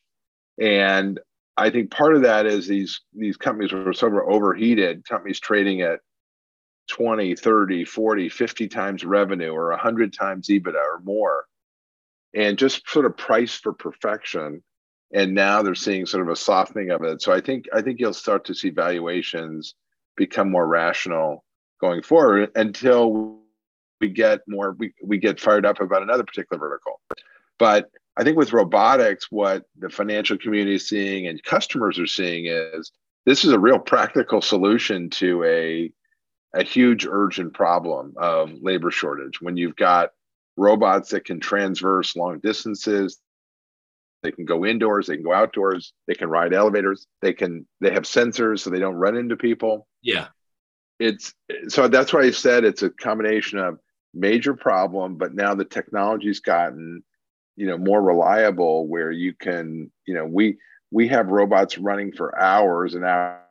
and 0.60 1.18
I 1.56 1.70
think 1.70 1.90
part 1.90 2.14
of 2.14 2.22
that 2.22 2.46
is 2.46 2.66
these 2.66 3.00
these 3.14 3.36
companies 3.36 3.72
were 3.72 3.92
sort 3.92 4.14
of 4.14 4.28
overheated. 4.28 5.04
Companies 5.08 5.40
trading 5.40 5.80
at 5.80 6.00
20, 6.88 7.36
30, 7.36 7.84
40, 7.84 8.28
50 8.28 8.68
times 8.68 9.04
revenue 9.04 9.52
or 9.52 9.70
100 9.70 10.12
times 10.12 10.48
EBITDA 10.48 10.74
or 10.74 11.00
more, 11.04 11.44
and 12.34 12.58
just 12.58 12.88
sort 12.88 13.06
of 13.06 13.16
price 13.16 13.54
for 13.54 13.72
perfection. 13.72 14.62
And 15.12 15.34
now 15.34 15.62
they're 15.62 15.74
seeing 15.74 16.06
sort 16.06 16.26
of 16.26 16.32
a 16.32 16.36
softening 16.36 16.90
of 16.90 17.02
it. 17.02 17.22
So 17.22 17.32
I 17.32 17.40
think 17.40 17.64
I 17.72 17.80
think 17.80 17.98
you'll 17.98 18.12
start 18.12 18.44
to 18.46 18.54
see 18.54 18.70
valuations 18.70 19.74
become 20.16 20.50
more 20.50 20.66
rational 20.66 21.44
going 21.80 22.02
forward 22.02 22.50
until 22.56 23.38
we 24.00 24.08
get 24.08 24.40
more 24.46 24.76
we, 24.78 24.92
we 25.02 25.18
get 25.18 25.40
fired 25.40 25.64
up 25.64 25.80
about 25.80 26.02
another 26.02 26.24
particular 26.24 26.58
vertical. 26.58 27.00
But 27.58 27.90
I 28.16 28.24
think 28.24 28.36
with 28.36 28.52
robotics, 28.52 29.30
what 29.30 29.64
the 29.78 29.88
financial 29.88 30.36
community 30.36 30.76
is 30.76 30.88
seeing 30.88 31.26
and 31.26 31.42
customers 31.42 31.98
are 31.98 32.06
seeing 32.06 32.46
is 32.46 32.92
this 33.24 33.44
is 33.44 33.52
a 33.52 33.58
real 33.58 33.78
practical 33.78 34.40
solution 34.40 35.08
to 35.10 35.44
a 35.44 35.92
a 36.54 36.62
huge 36.62 37.06
urgent 37.06 37.54
problem 37.54 38.14
of 38.16 38.50
labor 38.60 38.90
shortage. 38.90 39.40
When 39.40 39.56
you've 39.56 39.76
got 39.76 40.10
robots 40.56 41.10
that 41.10 41.24
can 41.24 41.40
transverse 41.40 42.16
long 42.16 42.40
distances 42.40 43.20
they 44.24 44.32
can 44.32 44.44
go 44.44 44.66
indoors 44.66 45.06
they 45.06 45.14
can 45.14 45.24
go 45.24 45.32
outdoors 45.32 45.92
they 46.08 46.14
can 46.14 46.28
ride 46.28 46.52
elevators 46.52 47.06
they 47.22 47.32
can 47.32 47.64
they 47.80 47.92
have 47.92 48.02
sensors 48.02 48.60
so 48.60 48.70
they 48.70 48.80
don't 48.80 48.96
run 48.96 49.16
into 49.16 49.36
people. 49.36 49.86
Yeah. 50.02 50.28
It's 50.98 51.32
so 51.68 51.86
that's 51.86 52.12
why 52.12 52.22
i 52.22 52.30
said 52.32 52.64
it's 52.64 52.82
a 52.82 52.90
combination 52.90 53.60
of 53.60 53.78
major 54.14 54.54
problem 54.54 55.16
but 55.16 55.32
now 55.32 55.54
the 55.54 55.64
technology's 55.64 56.40
gotten 56.40 57.04
you 57.54 57.66
know 57.66 57.78
more 57.78 58.02
reliable 58.02 58.88
where 58.88 59.12
you 59.12 59.32
can 59.32 59.92
you 60.06 60.14
know 60.14 60.24
we 60.24 60.58
we 60.90 61.06
have 61.06 61.28
robots 61.28 61.78
running 61.78 62.10
for 62.10 62.36
hours 62.36 62.94
and 62.94 63.04
hours 63.04 63.42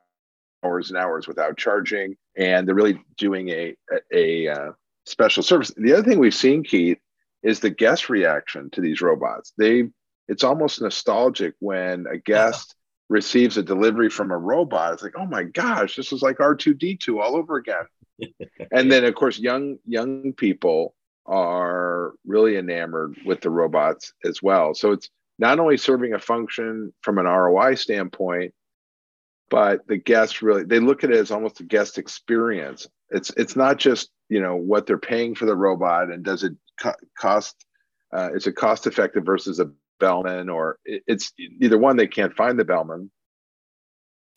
hours 0.63 0.89
and 0.89 0.97
hours 0.97 1.27
without 1.27 1.57
charging, 1.57 2.15
and 2.37 2.67
they're 2.67 2.75
really 2.75 3.01
doing 3.17 3.49
a 3.49 3.75
a, 4.13 4.47
a 4.47 4.53
uh, 4.53 4.71
special 5.05 5.43
service. 5.43 5.71
The 5.75 5.93
other 5.93 6.03
thing 6.03 6.19
we've 6.19 6.33
seen, 6.33 6.63
Keith, 6.63 6.99
is 7.43 7.59
the 7.59 7.69
guest 7.69 8.09
reaction 8.09 8.69
to 8.71 8.81
these 8.81 9.01
robots. 9.01 9.53
They 9.57 9.89
it's 10.27 10.43
almost 10.43 10.81
nostalgic 10.81 11.55
when 11.59 12.05
a 12.11 12.17
guest 12.17 12.75
receives 13.09 13.57
a 13.57 13.63
delivery 13.63 14.09
from 14.09 14.31
a 14.31 14.37
robot. 14.37 14.93
It's 14.93 15.03
like, 15.03 15.15
oh 15.17 15.25
my 15.25 15.43
gosh, 15.43 15.95
this 15.95 16.11
is 16.11 16.21
like 16.21 16.39
R 16.39 16.55
two 16.55 16.73
D 16.73 16.97
two 16.97 17.21
all 17.21 17.35
over 17.35 17.55
again. 17.55 17.85
and 18.71 18.91
then 18.91 19.05
of 19.05 19.15
course, 19.15 19.39
young 19.39 19.77
young 19.85 20.33
people 20.33 20.93
are 21.25 22.13
really 22.25 22.57
enamored 22.57 23.17
with 23.25 23.41
the 23.41 23.49
robots 23.49 24.13
as 24.23 24.41
well. 24.41 24.73
So 24.73 24.93
it's 24.93 25.09
not 25.39 25.59
only 25.59 25.77
serving 25.77 26.13
a 26.13 26.19
function 26.19 26.93
from 27.01 27.17
an 27.17 27.25
ROI 27.25 27.75
standpoint, 27.75 28.53
but 29.49 29.87
the 29.87 29.97
guests 29.97 30.41
really 30.41 30.63
they 30.63 30.79
look 30.79 31.03
at 31.03 31.11
it 31.11 31.17
as 31.17 31.31
almost 31.31 31.59
a 31.59 31.63
guest 31.63 31.97
experience. 31.97 32.87
It's 33.09 33.31
it's 33.37 33.55
not 33.55 33.77
just 33.77 34.09
you 34.29 34.41
know 34.41 34.55
what 34.55 34.85
they're 34.85 34.97
paying 34.97 35.35
for 35.35 35.45
the 35.45 35.55
robot 35.55 36.11
and 36.11 36.23
does 36.23 36.43
it 36.43 36.53
co- 36.79 36.95
cost 37.17 37.65
uh, 38.13 38.29
is 38.33 38.47
it 38.47 38.55
cost 38.55 38.87
effective 38.87 39.25
versus 39.25 39.59
a 39.59 39.71
bellman 39.99 40.49
or 40.49 40.79
it, 40.85 41.03
it's 41.07 41.33
either 41.61 41.77
one 41.77 41.97
they 41.97 42.07
can't 42.07 42.35
find 42.35 42.59
the 42.59 42.65
bellman 42.65 43.09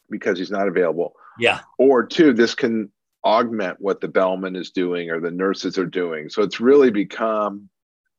because 0.08 0.38
he's 0.38 0.50
not 0.50 0.68
available. 0.68 1.12
Yeah. 1.38 1.60
Or 1.78 2.04
two 2.04 2.32
this 2.32 2.54
can 2.54 2.90
augment 3.24 3.76
what 3.80 4.00
the 4.00 4.08
bellman 4.08 4.56
is 4.56 4.70
doing 4.70 5.10
or 5.10 5.20
the 5.20 5.30
nurses 5.30 5.78
are 5.78 5.86
doing. 5.86 6.28
So 6.28 6.42
it's 6.42 6.60
really 6.60 6.90
become 6.90 7.68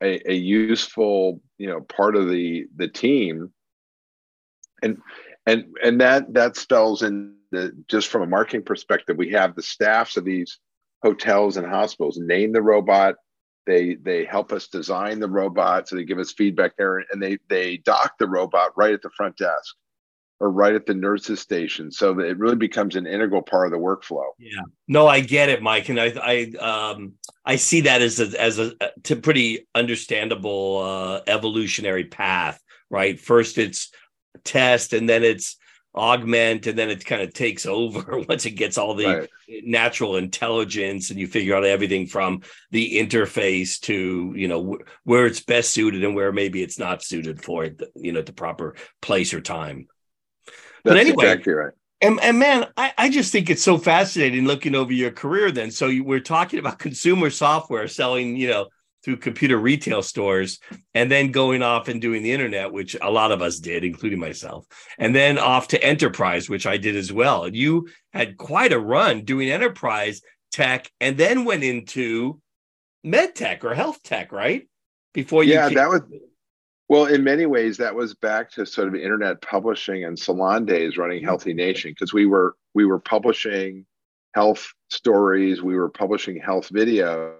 a, 0.02 0.32
a 0.32 0.36
useful 0.36 1.42
you 1.58 1.68
know 1.68 1.82
part 1.82 2.16
of 2.16 2.30
the 2.30 2.66
the 2.76 2.88
team. 2.88 3.52
And 4.84 4.98
and 5.46 5.66
and 5.84 6.02
that 6.02 6.34
that 6.34 6.56
spells 6.56 7.04
in 7.04 7.36
the, 7.52 7.72
just 7.88 8.08
from 8.08 8.22
a 8.22 8.28
marketing 8.28 8.64
perspective 8.64 9.18
we 9.18 9.32
have 9.32 9.56
the 9.56 9.64
staffs 9.64 10.18
of 10.18 10.26
these 10.26 10.60
hotels 11.04 11.58
and 11.58 11.68
hospitals 11.68 12.18
name 12.18 12.52
the 12.52 12.62
robot. 12.62 13.16
They 13.68 13.96
they 13.96 14.26
help 14.26 14.52
us 14.52 14.68
design 14.68 15.20
the 15.20 15.30
robot. 15.30 15.88
So 15.88 15.96
they 15.96 16.04
give 16.04 16.20
us 16.20 16.34
feedback 16.34 16.76
there 16.78 17.04
and 17.12 17.22
they 17.22 17.38
they 17.48 17.78
dock 17.78 18.14
the 18.18 18.28
robot 18.28 18.72
right 18.76 18.94
at 18.94 19.02
the 19.02 19.12
front 19.12 19.38
desk 19.38 19.76
or 20.40 20.50
right 20.50 20.74
at 20.74 20.88
the 20.88 20.96
nurses 20.96 21.40
station. 21.40 21.92
So 21.92 22.14
that 22.16 22.26
it 22.26 22.40
really 22.40 22.56
becomes 22.56 22.96
an 22.96 23.06
integral 23.06 23.44
part 23.44 23.68
of 23.68 23.72
the 23.72 23.78
workflow. 23.78 24.26
Yeah. 24.40 24.62
No 24.88 25.08
i 25.08 25.20
get 25.20 25.50
it 25.50 25.62
mike. 25.62 25.90
And 25.90 26.00
i 26.00 26.14
i 26.24 26.58
um 26.60 27.14
i 27.46 27.56
see 27.56 27.82
that 27.82 28.02
as 28.02 28.20
a 28.20 28.42
as 28.42 28.58
a, 28.58 28.74
a 28.82 29.16
pretty 29.16 29.68
understandable 29.76 30.80
uh 30.80 31.22
evolutionary 31.28 32.06
path 32.06 32.60
right? 32.92 33.20
First 33.20 33.58
it's 33.58 33.90
test 34.44 34.94
and 34.94 35.10
then 35.10 35.24
it's 35.24 35.58
augment 35.94 36.68
and 36.68 36.78
then 36.78 36.90
it 36.90 37.06
kind 37.06 37.22
of 37.22 37.34
takes 37.34 37.66
over 37.66 38.20
once 38.20 38.46
it 38.46 38.52
gets 38.52 38.78
all 38.78 38.96
the 38.96 39.06
right. 39.06 39.30
natural 39.64 40.16
intelligence 40.16 41.10
and 41.10 41.20
you 41.20 41.28
figure 41.28 41.56
out 41.56 41.66
everything 41.66 42.08
from 42.08 42.42
the 42.72 42.98
interface 42.98 43.80
to 43.80 44.34
you 44.36 44.48
know 44.48 44.78
where 45.04 45.26
it's 45.26 45.42
best 45.42 45.72
suited 45.72 46.04
and 46.04 46.16
where 46.16 46.32
maybe 46.32 46.64
it's 46.64 46.80
not 46.80 47.04
suited 47.04 47.42
for 47.42 47.66
it 47.66 47.82
you 47.96 48.12
know 48.12 48.20
at 48.20 48.26
the 48.26 48.34
proper 48.34 48.76
place 49.02 49.34
or 49.34 49.42
time. 49.42 49.88
That's 50.84 50.96
but 50.96 50.98
anyway 50.98 51.26
exactly 51.26 51.54
right. 51.54 51.74
and, 52.02 52.20
and 52.22 52.40
man 52.40 52.68
I, 52.78 52.94
I 52.98 53.10
just 53.10 53.32
think 53.32 53.50
it's 53.50 53.64
so 53.64 53.78
fascinating 53.78 54.46
looking 54.46 54.76
over 54.76 54.94
your 54.94 55.12
career 55.12 55.52
then. 55.52 55.72
So 55.72 55.88
you, 55.88 56.04
we're 56.04 56.22
talking 56.22 56.60
about 56.60 56.80
consumer 56.80 57.30
software 57.30 57.88
selling 57.88 58.38
you 58.38 58.48
know 58.48 58.68
through 59.04 59.18
computer 59.18 59.58
retail 59.58 60.02
stores 60.02 60.60
and 60.94 61.12
then 61.12 61.32
going 61.32 61.62
off 61.62 61.88
and 61.88 62.02
doing 62.02 62.24
the 62.24 62.32
internet, 62.32 62.72
which 62.72 62.96
a 63.02 63.12
lot 63.12 63.32
of 63.32 63.42
us 63.42 63.60
did, 63.60 63.84
including 63.84 64.20
myself, 64.20 64.66
and 64.98 65.16
then 65.16 65.38
off 65.38 65.70
to 65.70 65.84
enterprise, 65.84 66.50
which 66.50 66.68
I 66.68 66.78
did 66.78 66.96
as 66.96 67.12
well. 67.12 67.46
and 67.46 67.56
You 67.56 67.88
had 68.14 68.38
quite 68.38 68.74
a 68.74 68.80
run 68.80 69.24
doing 69.26 69.50
enterprise 69.50 70.22
tech 70.52 70.90
and 71.00 71.18
then 71.18 71.46
went 71.46 71.64
into 71.64 72.42
med 73.04 73.36
tech 73.36 73.64
or 73.64 73.74
health 73.74 74.04
tech, 74.04 74.32
right? 74.32 74.68
Before 75.14 75.44
you 75.44 75.54
Yeah, 75.54 75.68
came- 75.68 75.78
that 75.78 75.90
was 75.90 76.02
well, 76.90 77.06
in 77.06 77.24
many 77.24 77.46
ways, 77.46 77.78
that 77.78 77.96
was 77.96 78.16
back 78.16 78.52
to 78.52 78.66
sort 78.66 78.90
of 78.90 78.96
internet 78.96 79.42
publishing 79.42 80.04
and 80.04 80.20
salon 80.20 80.66
days 80.66 80.98
running 80.98 81.24
mm-hmm. 81.24 81.30
HealthiNation 81.30 81.92
because 81.92 82.14
we 82.14 82.26
were 82.26 82.58
we 82.74 82.84
were 82.84 83.00
publishing 83.00 83.86
health 84.36 84.74
stories, 84.90 85.62
we 85.62 85.76
were 85.76 85.90
publishing 85.90 86.36
health 86.36 86.70
videos 86.70 87.38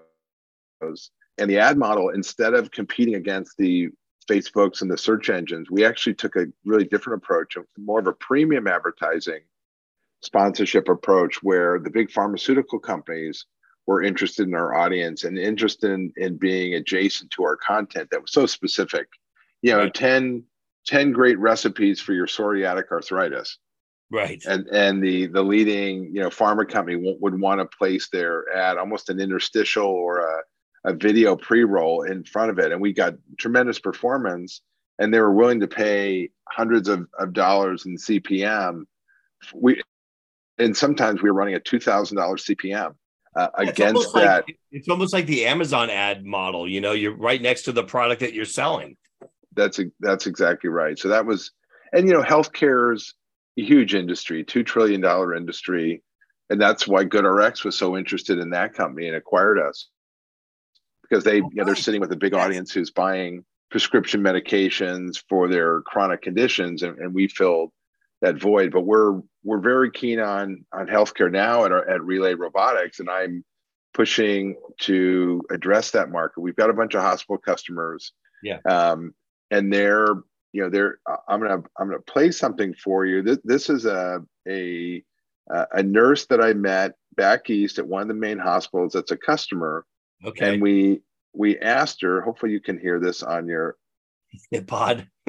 and 1.38 1.50
the 1.50 1.58
ad 1.58 1.78
model, 1.78 2.10
instead 2.10 2.54
of 2.54 2.70
competing 2.70 3.14
against 3.14 3.56
the 3.56 3.88
Facebooks 4.28 4.82
and 4.82 4.90
the 4.90 4.98
search 4.98 5.30
engines, 5.30 5.70
we 5.70 5.84
actually 5.84 6.14
took 6.14 6.36
a 6.36 6.46
really 6.64 6.84
different 6.84 7.22
approach, 7.22 7.56
more 7.78 7.98
of 7.98 8.06
a 8.06 8.12
premium 8.12 8.66
advertising 8.66 9.40
sponsorship 10.20 10.88
approach, 10.88 11.42
where 11.42 11.78
the 11.78 11.90
big 11.90 12.10
pharmaceutical 12.10 12.78
companies 12.78 13.46
were 13.86 14.02
interested 14.02 14.46
in 14.46 14.54
our 14.54 14.74
audience 14.74 15.24
and 15.24 15.38
interested 15.38 15.90
in, 15.90 16.12
in 16.16 16.36
being 16.36 16.74
adjacent 16.74 17.30
to 17.32 17.42
our 17.42 17.56
content 17.56 18.08
that 18.10 18.22
was 18.22 18.32
so 18.32 18.46
specific. 18.46 19.08
You 19.62 19.72
know, 19.72 19.78
right. 19.80 19.94
10, 19.94 20.44
10 20.86 21.12
great 21.12 21.38
recipes 21.38 22.00
for 22.00 22.12
your 22.12 22.26
psoriatic 22.26 22.90
arthritis. 22.90 23.58
Right. 24.10 24.42
And 24.46 24.66
and 24.68 25.02
the 25.02 25.26
the 25.26 25.42
leading, 25.42 26.14
you 26.14 26.20
know, 26.20 26.28
pharma 26.28 26.68
company 26.68 26.96
w- 26.96 27.16
would 27.20 27.40
want 27.40 27.60
to 27.60 27.76
place 27.78 28.10
their 28.10 28.44
ad 28.54 28.76
almost 28.76 29.08
an 29.08 29.18
interstitial 29.18 29.86
or 29.86 30.18
a 30.18 30.42
a 30.84 30.92
video 30.92 31.36
pre-roll 31.36 32.02
in 32.02 32.24
front 32.24 32.50
of 32.50 32.58
it 32.58 32.72
and 32.72 32.80
we 32.80 32.92
got 32.92 33.14
tremendous 33.38 33.78
performance 33.78 34.62
and 34.98 35.12
they 35.12 35.20
were 35.20 35.32
willing 35.32 35.60
to 35.60 35.68
pay 35.68 36.30
hundreds 36.48 36.88
of, 36.88 37.06
of 37.18 37.32
dollars 37.32 37.86
in 37.86 37.96
cpm 37.96 38.84
we 39.54 39.80
and 40.58 40.76
sometimes 40.76 41.22
we 41.22 41.30
were 41.30 41.36
running 41.36 41.54
a 41.54 41.60
$2000 41.60 42.14
cpm 42.14 42.94
uh, 43.34 43.48
against 43.54 44.12
that. 44.12 44.44
like, 44.46 44.58
it's 44.70 44.88
almost 44.88 45.12
like 45.12 45.26
the 45.26 45.46
amazon 45.46 45.88
ad 45.88 46.24
model 46.24 46.68
you 46.68 46.80
know 46.80 46.92
you're 46.92 47.16
right 47.16 47.40
next 47.40 47.62
to 47.62 47.72
the 47.72 47.84
product 47.84 48.20
that 48.20 48.34
you're 48.34 48.44
selling. 48.44 48.96
That's 49.54 49.80
that's 50.00 50.26
exactly 50.26 50.70
right. 50.70 50.98
So 50.98 51.08
that 51.08 51.26
was 51.26 51.52
and 51.92 52.06
you 52.06 52.14
know 52.14 52.22
healthcare's 52.22 53.14
a 53.58 53.62
huge 53.62 53.94
industry 53.94 54.44
$2 54.44 54.64
trillion 54.64 55.04
industry 55.36 56.02
and 56.48 56.60
that's 56.60 56.88
why 56.88 57.04
goodrx 57.04 57.64
was 57.64 57.76
so 57.76 57.96
interested 57.96 58.38
in 58.38 58.50
that 58.50 58.72
company 58.72 59.08
and 59.08 59.16
acquired 59.16 59.58
us 59.58 59.88
because 61.12 61.24
they 61.24 61.36
you 61.36 61.50
know, 61.52 61.64
they're 61.64 61.76
sitting 61.76 62.00
with 62.00 62.10
a 62.12 62.16
big 62.16 62.32
audience 62.32 62.72
who's 62.72 62.90
buying 62.90 63.44
prescription 63.70 64.22
medications 64.22 65.22
for 65.28 65.46
their 65.46 65.82
chronic 65.82 66.22
conditions 66.22 66.82
and, 66.82 66.98
and 66.98 67.12
we 67.12 67.28
filled 67.28 67.70
that 68.22 68.40
void. 68.40 68.72
But 68.72 68.86
we're 68.86 69.20
we're 69.44 69.60
very 69.60 69.90
keen 69.90 70.20
on 70.20 70.64
on 70.72 70.86
healthcare 70.86 71.30
now 71.30 71.66
at, 71.66 71.72
our, 71.72 71.86
at 71.86 72.02
relay 72.02 72.32
robotics 72.34 72.98
and 73.00 73.10
i'm 73.10 73.44
pushing 73.92 74.56
to 74.80 75.42
address 75.50 75.90
that 75.90 76.10
market. 76.10 76.40
We've 76.40 76.56
got 76.56 76.70
a 76.70 76.72
bunch 76.72 76.94
of 76.94 77.02
hospital 77.02 77.36
customers 77.36 78.12
yeah. 78.42 78.56
um, 78.66 79.12
and 79.50 79.70
they're 79.70 80.14
you 80.54 80.62
know 80.62 80.70
they're 80.70 80.98
i'm 81.28 81.40
gonna 81.40 81.62
i'm 81.78 81.88
gonna 81.88 82.00
play 82.00 82.30
something 82.30 82.72
for 82.72 83.04
you. 83.04 83.20
This, 83.20 83.38
this 83.44 83.68
is 83.68 83.84
a 83.84 84.22
a 84.48 85.04
a 85.72 85.82
nurse 85.82 86.24
that 86.26 86.40
i 86.40 86.54
met 86.54 86.92
back 87.16 87.50
east 87.50 87.78
at 87.78 87.86
one 87.86 88.00
of 88.00 88.08
the 88.08 88.14
main 88.14 88.38
hospitals 88.38 88.94
that's 88.94 89.10
a 89.10 89.16
customer 89.16 89.84
Okay. 90.24 90.54
And 90.54 90.62
we 90.62 91.02
we 91.32 91.58
asked 91.58 92.02
her, 92.02 92.20
hopefully 92.20 92.52
you 92.52 92.60
can 92.60 92.78
hear 92.78 93.00
this 93.00 93.22
on 93.22 93.46
your 93.46 93.76
pod. 94.66 95.08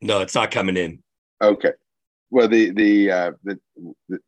no, 0.00 0.20
it's 0.20 0.34
not 0.34 0.50
coming 0.50 0.76
in. 0.76 1.02
Okay. 1.42 1.72
Well, 2.30 2.48
the 2.48 2.70
the, 2.70 3.10
uh, 3.10 3.32
the 3.44 3.58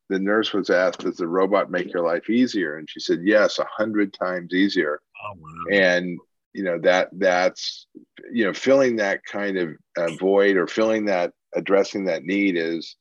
the 0.08 0.18
nurse 0.18 0.52
was 0.52 0.70
asked, 0.70 1.00
"Does 1.00 1.16
the 1.16 1.26
robot 1.26 1.70
make 1.70 1.92
your 1.92 2.04
life 2.04 2.30
easier?" 2.30 2.76
And 2.76 2.88
she 2.88 3.00
said, 3.00 3.20
"Yes, 3.24 3.58
a 3.58 3.66
hundred 3.68 4.12
times 4.12 4.54
easier." 4.54 5.00
Oh, 5.24 5.34
wow. 5.36 5.50
And 5.72 6.16
you 6.52 6.62
know 6.62 6.78
that 6.80 7.08
that's 7.12 7.86
you 8.32 8.44
know 8.44 8.52
filling 8.52 8.96
that 8.96 9.24
kind 9.24 9.58
of 9.58 9.70
uh, 9.96 10.10
void 10.18 10.56
or 10.56 10.66
filling 10.68 11.06
that 11.06 11.32
addressing 11.54 12.04
that 12.04 12.22
need 12.22 12.56
is 12.56 12.96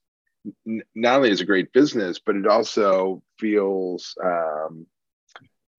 not 0.95 1.17
only 1.17 1.31
is 1.31 1.41
a 1.41 1.45
great 1.45 1.71
business, 1.73 2.19
but 2.19 2.35
it 2.35 2.47
also 2.47 3.21
feels 3.39 4.15
um, 4.23 4.85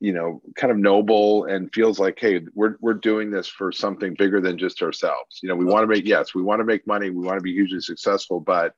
you 0.00 0.12
know 0.12 0.40
kind 0.56 0.70
of 0.70 0.78
noble 0.78 1.44
and 1.44 1.75
feels 1.75 1.98
like 1.98 2.18
hey 2.20 2.40
we're 2.54 2.76
we're 2.80 2.94
doing 2.94 3.30
this 3.30 3.48
for 3.48 3.72
something 3.72 4.14
bigger 4.16 4.40
than 4.40 4.56
just 4.56 4.80
ourselves 4.80 5.40
you 5.42 5.48
know 5.48 5.56
we 5.56 5.64
want 5.64 5.82
to 5.82 5.88
make 5.88 6.06
yes 6.06 6.37
we 6.37 6.42
want 6.42 6.60
to 6.60 6.64
make 6.64 6.87
money 6.87 7.10
we 7.10 7.26
want 7.26 7.37
to 7.37 7.42
be 7.42 7.52
hugely 7.52 7.80
successful 7.80 8.38
but 8.38 8.75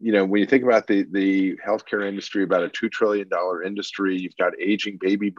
you 0.00 0.12
know, 0.12 0.24
when 0.24 0.40
you 0.40 0.46
think 0.46 0.64
about 0.64 0.86
the 0.86 1.06
the 1.10 1.56
healthcare 1.56 2.08
industry, 2.08 2.42
about 2.42 2.62
a 2.62 2.70
two 2.70 2.88
trillion 2.88 3.28
dollar 3.28 3.62
industry, 3.62 4.18
you've 4.18 4.36
got 4.36 4.58
aging 4.58 4.98
baby 4.98 5.30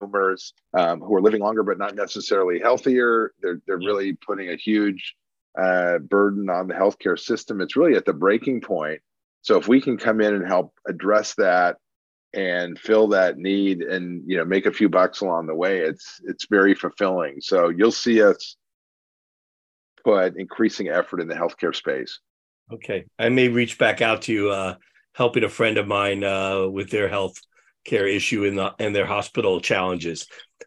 boomers 0.00 0.54
um, 0.72 1.00
who 1.00 1.14
are 1.16 1.20
living 1.20 1.40
longer 1.40 1.64
but 1.64 1.76
not 1.76 1.96
necessarily 1.96 2.60
healthier. 2.60 3.32
They're 3.42 3.60
they're 3.66 3.78
really 3.78 4.12
putting 4.14 4.50
a 4.50 4.56
huge 4.56 5.16
uh, 5.56 5.98
burden 5.98 6.50
on 6.50 6.68
the 6.68 6.74
healthcare 6.74 7.18
system. 7.18 7.60
It's 7.60 7.76
really 7.76 7.96
at 7.96 8.04
the 8.04 8.12
breaking 8.12 8.60
point. 8.60 9.00
So 9.42 9.58
if 9.58 9.68
we 9.68 9.80
can 9.80 9.96
come 9.96 10.20
in 10.20 10.34
and 10.34 10.46
help 10.46 10.74
address 10.86 11.34
that 11.34 11.76
and 12.34 12.78
fill 12.78 13.08
that 13.08 13.38
need 13.38 13.80
and 13.80 14.22
you 14.26 14.36
know 14.36 14.44
make 14.44 14.66
a 14.66 14.72
few 14.72 14.88
bucks 14.88 15.20
along 15.20 15.46
the 15.46 15.54
way, 15.54 15.78
it's 15.78 16.20
it's 16.24 16.46
very 16.50 16.74
fulfilling. 16.74 17.40
So 17.40 17.68
you'll 17.68 17.92
see 17.92 18.22
us 18.22 18.56
put 20.04 20.36
increasing 20.36 20.88
effort 20.88 21.20
in 21.20 21.28
the 21.28 21.34
healthcare 21.34 21.74
space. 21.74 22.20
Okay, 22.72 23.06
I 23.18 23.28
may 23.28 23.48
reach 23.48 23.78
back 23.78 24.02
out 24.02 24.22
to 24.22 24.32
you, 24.32 24.50
uh, 24.50 24.74
helping 25.14 25.44
a 25.44 25.48
friend 25.48 25.78
of 25.78 25.86
mine 25.86 26.24
uh, 26.24 26.66
with 26.66 26.90
their 26.90 27.08
health 27.08 27.40
care 27.84 28.06
issue 28.06 28.44
in 28.44 28.56
the 28.56 28.74
and 28.78 28.94
their 28.94 29.06
hospital 29.06 29.60
challenges. 29.60 30.26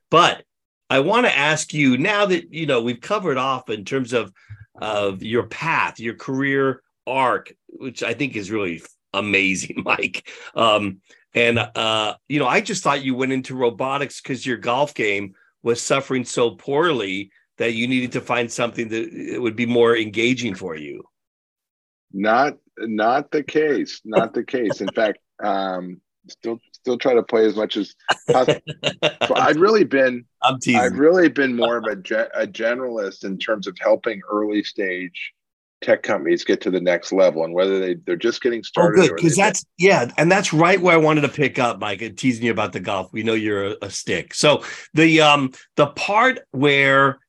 But 0.10 0.44
I 0.90 1.02
want 1.02 1.28
to 1.28 1.38
ask 1.38 1.74
you 1.74 1.98
now 1.98 2.26
that 2.26 2.54
you 2.54 2.66
know 2.66 2.82
we've 2.82 3.02
covered 3.02 3.38
off 3.38 3.70
in 3.70 3.86
terms 3.86 4.14
of 4.14 4.32
of 4.82 5.24
your 5.24 5.44
path, 5.44 6.00
your 6.00 6.16
career 6.16 6.82
arc, 7.06 7.54
which 7.68 8.04
I 8.04 8.14
think 8.14 8.36
is 8.36 8.52
really 8.52 8.82
amazing, 9.14 9.82
Mike. 9.86 10.30
Um, 10.56 11.02
and 11.34 11.60
uh, 11.60 12.16
you 12.28 12.40
know, 12.40 12.48
I 12.48 12.62
just 12.62 12.84
thought 12.84 13.04
you 13.04 13.16
went 13.16 13.32
into 13.32 13.56
robotics 13.56 14.22
because 14.22 14.46
your 14.46 14.58
golf 14.58 14.94
game 14.94 15.36
was 15.62 15.82
suffering 15.82 16.26
so 16.26 16.52
poorly 16.52 17.32
that 17.58 17.74
you 17.74 17.88
needed 17.88 18.14
to 18.14 18.22
find 18.22 18.52
something 18.52 18.88
that 18.90 19.40
would 19.42 19.56
be 19.56 19.66
more 19.66 19.96
engaging 19.96 20.56
for 20.56 20.76
you. 20.76 21.04
Not 22.12 22.58
not 22.78 23.32
the 23.32 23.44
case. 23.44 24.02
Not 24.04 24.34
the 24.34 24.44
case. 24.44 24.82
In 24.82 24.88
fact, 24.90 25.20
um, 25.44 26.02
still 26.28 26.60
still 26.82 26.98
try 26.98 27.14
to 27.14 27.24
play 27.24 27.46
as 27.46 27.56
much 27.56 27.78
as 27.78 27.96
possible. 28.32 28.62
so 29.28 29.36
I've 29.36 29.58
really 29.58 29.84
been 29.84 30.26
I'm 30.44 30.60
teasing. 30.60 30.82
I've 30.82 30.98
really 30.98 31.30
been 31.30 31.56
more 31.56 31.78
of 31.78 31.86
a, 31.86 31.96
ge- 31.96 32.32
a 32.34 32.48
generalist 32.48 33.24
in 33.24 33.38
terms 33.38 33.68
of 33.68 33.78
helping 33.80 34.22
early 34.32 34.64
stage 34.64 35.34
tech 35.82 36.04
companies 36.04 36.44
get 36.44 36.60
to 36.60 36.70
the 36.70 36.82
next 36.82 37.14
level 37.14 37.46
and 37.46 37.54
whether 37.54 37.80
they 37.80 37.94
they're 38.06 38.16
just 38.16 38.42
getting 38.42 38.64
started. 38.64 39.00
Oh, 39.00 39.08
good 39.08 39.16
because 39.16 39.36
that's 39.36 39.64
been. 39.64 39.88
yeah, 39.88 40.12
and 40.18 40.32
that's 40.32 40.54
right 40.54 40.80
where 40.80 40.94
I 40.94 40.98
wanted 40.98 41.22
to 41.22 41.30
pick 41.30 41.58
up, 41.58 41.80
Mike. 41.80 42.02
And 42.02 42.18
teasing 42.18 42.46
you 42.46 42.52
about 42.52 42.74
the 42.74 42.80
golf. 42.80 43.12
We 43.14 43.24
know 43.24 43.34
you're 43.34 43.68
a, 43.68 43.76
a 43.84 43.90
stick. 43.90 44.34
So 44.34 44.64
the 44.94 45.22
um 45.22 45.54
the 45.76 45.88
part 45.88 46.40
where 46.52 47.20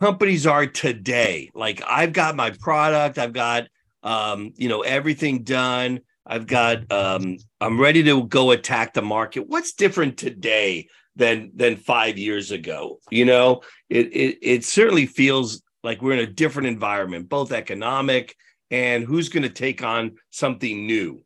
companies 0.00 0.46
are 0.46 0.66
today, 0.66 1.50
like 1.54 1.82
I've 1.86 2.12
got 2.12 2.36
my 2.36 2.50
product, 2.50 3.18
I've 3.18 3.34
got 3.34 3.68
um, 4.02 4.52
you 4.56 4.68
know, 4.68 4.82
everything 4.82 5.44
done. 5.44 6.00
I've 6.26 6.46
got 6.46 6.90
um, 6.90 7.38
I'm 7.60 7.80
ready 7.80 8.02
to 8.04 8.24
go 8.24 8.52
attack 8.52 8.94
the 8.94 9.02
market. 9.02 9.48
What's 9.48 9.72
different 9.72 10.16
today 10.16 10.88
than 11.16 11.50
than 11.54 11.76
five 11.76 12.16
years 12.16 12.50
ago? 12.50 13.00
You 13.10 13.24
know, 13.24 13.62
it 13.90 14.06
it, 14.08 14.38
it 14.42 14.64
certainly 14.64 15.06
feels 15.06 15.62
like 15.82 16.00
we're 16.00 16.12
in 16.12 16.20
a 16.20 16.26
different 16.26 16.68
environment, 16.68 17.28
both 17.28 17.52
economic 17.52 18.36
and 18.70 19.04
who's 19.04 19.28
going 19.28 19.42
to 19.42 19.50
take 19.50 19.82
on 19.82 20.16
something 20.30 20.86
new. 20.86 21.22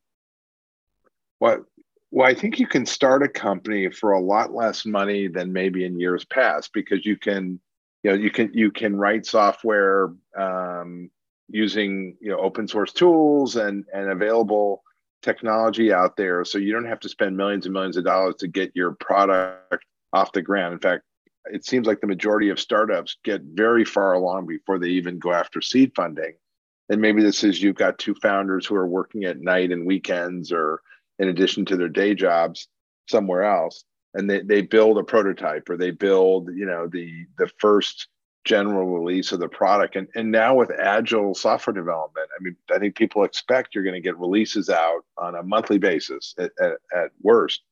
Well, 1.38 1.66
well, 2.10 2.26
I 2.26 2.34
think 2.34 2.58
you 2.58 2.66
can 2.66 2.86
start 2.86 3.22
a 3.22 3.28
company 3.28 3.90
for 3.90 4.12
a 4.12 4.20
lot 4.20 4.54
less 4.54 4.86
money 4.86 5.28
than 5.28 5.52
maybe 5.52 5.84
in 5.84 6.00
years 6.00 6.24
past 6.24 6.72
because 6.72 7.04
you 7.04 7.18
can, 7.18 7.60
you 8.02 8.10
know, 8.10 8.16
you 8.16 8.30
can 8.30 8.50
you 8.54 8.70
can 8.70 8.96
write 8.96 9.26
software. 9.26 10.12
Um, 10.36 11.10
using 11.48 12.16
you 12.20 12.30
know 12.30 12.40
open 12.40 12.66
source 12.66 12.92
tools 12.92 13.56
and 13.56 13.84
and 13.94 14.10
available 14.10 14.82
technology 15.22 15.92
out 15.92 16.16
there 16.16 16.44
so 16.44 16.58
you 16.58 16.72
don't 16.72 16.86
have 16.86 17.00
to 17.00 17.08
spend 17.08 17.36
millions 17.36 17.66
and 17.66 17.72
millions 17.72 17.96
of 17.96 18.04
dollars 18.04 18.36
to 18.36 18.48
get 18.48 18.70
your 18.74 18.92
product 18.92 19.84
off 20.12 20.32
the 20.32 20.42
ground. 20.42 20.72
In 20.72 20.80
fact 20.80 21.02
it 21.46 21.64
seems 21.64 21.86
like 21.86 22.00
the 22.00 22.06
majority 22.06 22.48
of 22.48 22.58
startups 22.58 23.18
get 23.22 23.40
very 23.42 23.84
far 23.84 24.14
along 24.14 24.46
before 24.46 24.78
they 24.78 24.88
even 24.88 25.18
go 25.18 25.32
after 25.32 25.60
seed 25.60 25.92
funding. 25.94 26.34
And 26.88 27.00
maybe 27.00 27.22
this 27.22 27.44
is 27.44 27.62
you've 27.62 27.76
got 27.76 27.98
two 27.98 28.14
founders 28.16 28.66
who 28.66 28.74
are 28.74 28.86
working 28.86 29.24
at 29.24 29.40
night 29.40 29.70
and 29.70 29.86
weekends 29.86 30.52
or 30.52 30.80
in 31.18 31.28
addition 31.28 31.64
to 31.66 31.76
their 31.76 31.88
day 31.88 32.14
jobs 32.14 32.68
somewhere 33.08 33.44
else 33.44 33.84
and 34.16 34.28
they, 34.28 34.40
they 34.40 34.62
build 34.62 34.98
a 34.98 35.04
prototype 35.04 35.68
or 35.68 35.76
they 35.76 35.90
build 35.90 36.48
you 36.56 36.66
know 36.66 36.88
the 36.88 37.26
the 37.38 37.48
first 37.58 38.08
general 38.46 38.86
release 38.86 39.32
of 39.32 39.40
the 39.40 39.48
product. 39.48 39.96
And, 39.96 40.08
and 40.14 40.30
now 40.30 40.54
with 40.54 40.70
agile 40.70 41.34
software 41.34 41.74
development, 41.74 42.28
I 42.38 42.42
mean, 42.42 42.56
I 42.74 42.78
think 42.78 42.94
people 42.94 43.24
expect 43.24 43.74
you're 43.74 43.84
going 43.84 43.94
to 43.94 44.00
get 44.00 44.16
releases 44.16 44.70
out 44.70 45.04
on 45.18 45.34
a 45.34 45.42
monthly 45.42 45.78
basis 45.78 46.34
at, 46.38 46.52
at, 46.58 46.78
at, 46.96 47.10
worst. 47.20 47.62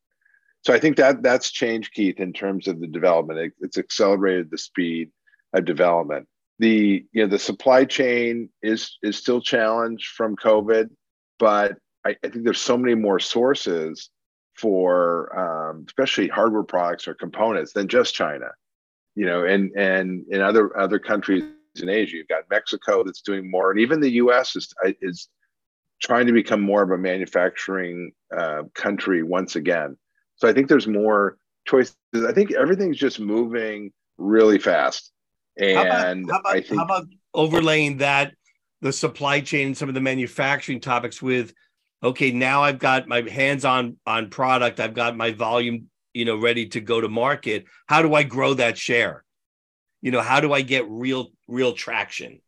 So 0.63 0.75
I 0.75 0.79
think 0.79 0.97
that 0.97 1.23
that's 1.23 1.51
changed, 1.51 1.95
Keith, 1.95 2.19
in 2.19 2.33
terms 2.33 2.67
of 2.69 2.81
the 2.81 2.87
development. 2.87 3.39
It, 3.39 3.53
it's 3.61 3.79
accelerated 3.79 4.51
the 4.51 4.59
speed 4.59 5.11
of 5.53 5.65
development. 5.65 6.27
The 6.59 7.05
you 7.13 7.23
know 7.23 7.29
the 7.29 7.39
supply 7.39 7.85
chain 7.85 8.49
is 8.63 8.97
is 9.03 9.17
still 9.17 9.41
challenged 9.41 10.09
from 10.09 10.37
COVID, 10.37 10.89
but 11.39 11.77
I, 12.07 12.17
I 12.23 12.29
think 12.29 12.45
there's 12.45 12.61
so 12.61 12.79
many 12.79 12.95
more 12.95 13.19
sources 13.19 14.09
for 14.55 15.37
um, 15.37 15.85
especially 15.89 16.29
hardware 16.29 16.63
products 16.63 17.09
or 17.09 17.15
components 17.15 17.73
than 17.73 17.89
just 17.89 18.15
China 18.15 18.47
you 19.15 19.27
know, 19.27 19.45
and 19.45 19.73
and 19.77 20.25
in 20.31 20.41
other 20.41 20.77
other 20.79 20.99
countries 20.99 21.45
in 21.81 21.89
Asia, 21.89 22.17
you've 22.17 22.29
got 22.29 22.45
Mexico 22.51 23.03
that's 23.05 23.23
doing 23.23 23.51
more, 23.51 23.71
and 23.71 23.81
even 23.81 24.01
the 24.01 24.11
U.S. 24.13 24.57
is 24.57 24.73
is 25.01 25.29
trying 26.01 26.27
to 26.27 26.33
become 26.33 26.61
more 26.61 26.83
of 26.83 26.91
a 26.91 26.99
manufacturing 26.99 28.13
uh, 28.37 28.63
country 28.75 29.23
once 29.23 29.57
again. 29.57 29.97
So 30.37 30.49
I 30.49 30.53
think 30.53 30.69
there's 30.69 30.89
more 30.89 31.39
choices. 31.67 31.97
I 32.27 32.33
think 32.33 32.53
everything's 32.53 32.99
just 32.99 33.21
moving 33.21 33.93
really 34.19 34.59
fast, 34.59 35.13
and 35.59 35.77
how 35.77 35.83
about, 35.83 36.17
how 36.31 36.41
about, 36.41 36.57
I 36.57 36.61
think 36.61 36.79
how 36.79 36.85
about 36.85 37.07
overlaying 37.33 37.99
that 37.99 38.35
the 38.81 38.93
supply 38.93 39.41
chain, 39.41 39.69
and 39.69 39.77
some 39.77 39.89
of 39.89 39.95
the 39.95 40.01
manufacturing 40.01 40.81
topics 40.81 41.23
with 41.23 41.55
okay 42.03 42.31
now 42.31 42.63
i've 42.63 42.79
got 42.79 43.09
my 43.09 43.23
hands 43.23 43.65
on 43.65 43.97
on 44.07 44.29
product 44.29 44.79
i've 44.79 44.95
got 44.95 45.17
my 45.17 45.33
volume 45.33 45.89
you 46.15 46.25
know 46.25 46.37
ready 46.37 46.67
to 46.67 46.81
go 46.81 47.01
to 47.01 47.09
market 47.09 47.67
how 47.87 48.01
do 48.01 48.15
i 48.15 48.23
grow 48.23 48.55
that 48.55 48.79
share? 48.79 49.25
You 50.01 50.11
know 50.11 50.21
how 50.21 50.41
do 50.41 50.53
i 50.53 50.63
get 50.63 50.89
real 50.89 51.33
real 51.49 51.73
traction? 51.73 52.41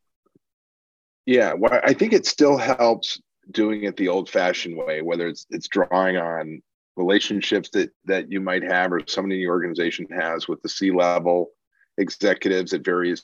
Yeah 1.27 1.53
well 1.55 1.81
i 1.83 1.93
think 1.93 2.13
it 2.13 2.25
still 2.25 2.57
helps 2.57 3.21
doing 3.51 3.85
it 3.85 3.97
the 3.97 4.09
old 4.09 4.31
fashioned 4.31 4.77
way 4.77 5.03
whether 5.03 5.29
it's 5.29 5.47
it's 5.51 5.69
drawing 5.69 6.17
on 6.17 6.63
relationships 6.97 7.69
that 7.71 7.91
that 8.05 8.31
you 8.31 8.41
might 8.41 8.63
have 8.63 8.93
or 8.93 9.01
somebody 9.07 9.37
in 9.37 9.43
the 9.43 9.49
organization 9.49 10.07
has 10.11 10.49
with 10.49 10.63
the 10.63 10.69
c 10.69 10.91
level 10.91 11.51
executives 11.99 12.73
at 12.75 12.85
various 12.85 13.23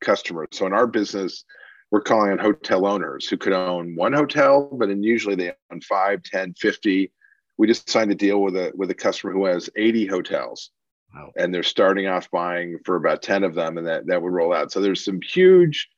customers. 0.00 0.48
So 0.52 0.66
in 0.66 0.72
our 0.72 0.86
business 0.86 1.44
we're 1.90 2.02
calling 2.02 2.32
on 2.32 2.38
hotel 2.38 2.86
owners 2.86 3.28
who 3.28 3.36
could 3.36 3.52
own 3.52 3.96
one 3.96 4.12
hotel 4.12 4.68
but 4.72 4.88
then 4.88 5.02
usually 5.02 5.34
they 5.34 5.52
own 5.72 5.80
5 5.80 6.22
10 6.22 6.54
50 6.54 7.12
we 7.58 7.66
just 7.66 7.90
signed 7.90 8.10
a 8.10 8.14
deal 8.14 8.40
with 8.40 8.56
a 8.56 8.72
with 8.74 8.90
a 8.90 8.94
customer 8.94 9.32
who 9.32 9.44
has 9.44 9.68
80 9.76 10.06
hotels. 10.06 10.70
Wow. 11.14 11.32
and 11.38 11.54
they're 11.54 11.62
starting 11.62 12.06
off 12.06 12.30
buying 12.30 12.80
for 12.84 12.96
about 12.96 13.22
10 13.22 13.42
of 13.42 13.54
them 13.54 13.78
and 13.78 13.86
that 13.86 14.06
that 14.08 14.20
would 14.20 14.32
roll 14.32 14.52
out. 14.52 14.70
So 14.70 14.82
there's 14.82 15.02
some 15.02 15.22
huge 15.22 15.88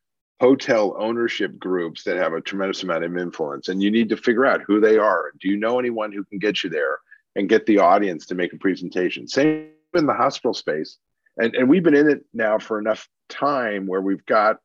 hotel 0.41 0.97
ownership 0.97 1.59
groups 1.59 2.05
that 2.05 2.17
have 2.17 2.33
a 2.33 2.41
tremendous 2.41 2.85
amount 2.85 3.03
of 3.03 3.17
influence 3.17 3.69
and 3.69 3.83
you 3.83 3.91
need 3.91 4.09
to 4.11 4.17
figure 4.17 4.47
out 4.47 4.63
who 4.63 4.81
they 4.81 4.99
are. 4.99 5.33
Do 5.41 5.49
you 5.49 5.57
know 5.57 5.81
anyone 5.81 6.13
who 6.13 6.25
can 6.25 6.39
get 6.39 6.63
you 6.63 6.71
there 6.71 6.99
and 7.35 7.49
get 7.49 7.67
the 7.67 7.79
audience 7.79 8.27
to 8.27 8.37
make 8.37 8.53
a 8.53 8.57
presentation? 8.57 9.27
Same 9.27 9.71
in 9.95 10.07
the 10.07 10.15
hospital 10.15 10.55
space. 10.55 10.99
And 11.37 11.57
and 11.57 11.69
we've 11.69 11.83
been 11.83 11.97
in 11.97 12.09
it 12.09 12.25
now 12.33 12.59
for 12.59 12.79
enough 12.79 13.09
time 13.29 13.89
where 13.89 14.01
we've 14.01 14.25
got 14.27 14.59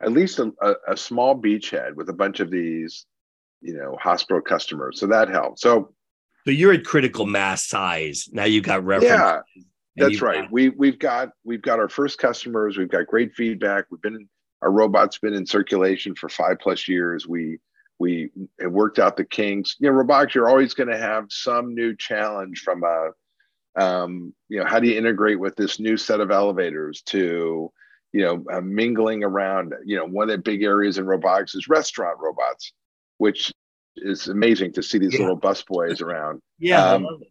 at 0.00 0.12
least 0.12 0.38
a, 0.38 0.52
a, 0.62 0.74
a 0.88 0.96
small 0.96 1.40
beachhead 1.40 1.94
with 1.94 2.08
a 2.08 2.14
bunch 2.14 2.40
of 2.40 2.50
these 2.50 3.04
you 3.62 3.76
know 3.76 3.96
hospital 4.00 4.40
customers. 4.40 5.00
So 5.00 5.06
that 5.06 5.28
helped. 5.28 5.60
So 5.60 5.94
so 6.44 6.50
you're 6.50 6.72
at 6.72 6.84
critical 6.84 7.26
mass 7.26 7.66
size 7.66 8.28
now. 8.32 8.44
You 8.44 8.60
got 8.60 8.84
reference. 8.84 9.12
Yeah, 9.12 9.40
that's 9.96 10.20
right. 10.20 10.42
Got- 10.42 10.52
we 10.52 10.68
we've 10.70 10.98
got 10.98 11.30
we've 11.44 11.62
got 11.62 11.78
our 11.78 11.88
first 11.88 12.18
customers. 12.18 12.76
We've 12.76 12.90
got 12.90 13.06
great 13.06 13.34
feedback. 13.34 13.86
We've 13.90 14.02
been 14.02 14.28
our 14.62 14.70
robot's 14.70 15.18
been 15.18 15.34
in 15.34 15.46
circulation 15.46 16.14
for 16.14 16.28
five 16.28 16.58
plus 16.60 16.88
years. 16.88 17.26
We 17.26 17.58
we 17.98 18.30
have 18.60 18.72
worked 18.72 18.98
out 18.98 19.16
the 19.16 19.24
kinks. 19.24 19.76
You 19.78 19.88
know, 19.88 19.94
robotics, 19.94 20.34
you're 20.34 20.48
always 20.48 20.74
going 20.74 20.88
to 20.88 20.98
have 20.98 21.26
some 21.30 21.74
new 21.74 21.94
challenge 21.96 22.60
from 22.60 22.82
a, 22.82 23.10
um, 23.80 24.34
you 24.48 24.58
know, 24.58 24.66
how 24.66 24.80
do 24.80 24.88
you 24.88 24.98
integrate 24.98 25.38
with 25.38 25.54
this 25.54 25.78
new 25.78 25.96
set 25.96 26.18
of 26.18 26.32
elevators 26.32 27.02
to, 27.02 27.72
you 28.12 28.22
know, 28.22 28.44
uh, 28.52 28.60
mingling 28.60 29.22
around. 29.22 29.74
You 29.84 29.98
know, 29.98 30.06
one 30.06 30.28
of 30.28 30.36
the 30.36 30.42
big 30.42 30.64
areas 30.64 30.98
in 30.98 31.06
robotics 31.06 31.54
is 31.54 31.68
restaurant 31.68 32.18
robots, 32.20 32.72
which 33.22 33.52
is 33.94 34.26
amazing 34.26 34.72
to 34.72 34.82
see 34.82 34.98
these 34.98 35.14
yeah. 35.14 35.20
little 35.20 35.36
bus 35.36 35.62
boys 35.62 36.00
around. 36.00 36.40
Yeah. 36.58 36.84
Um, 36.84 37.04
it. 37.04 37.28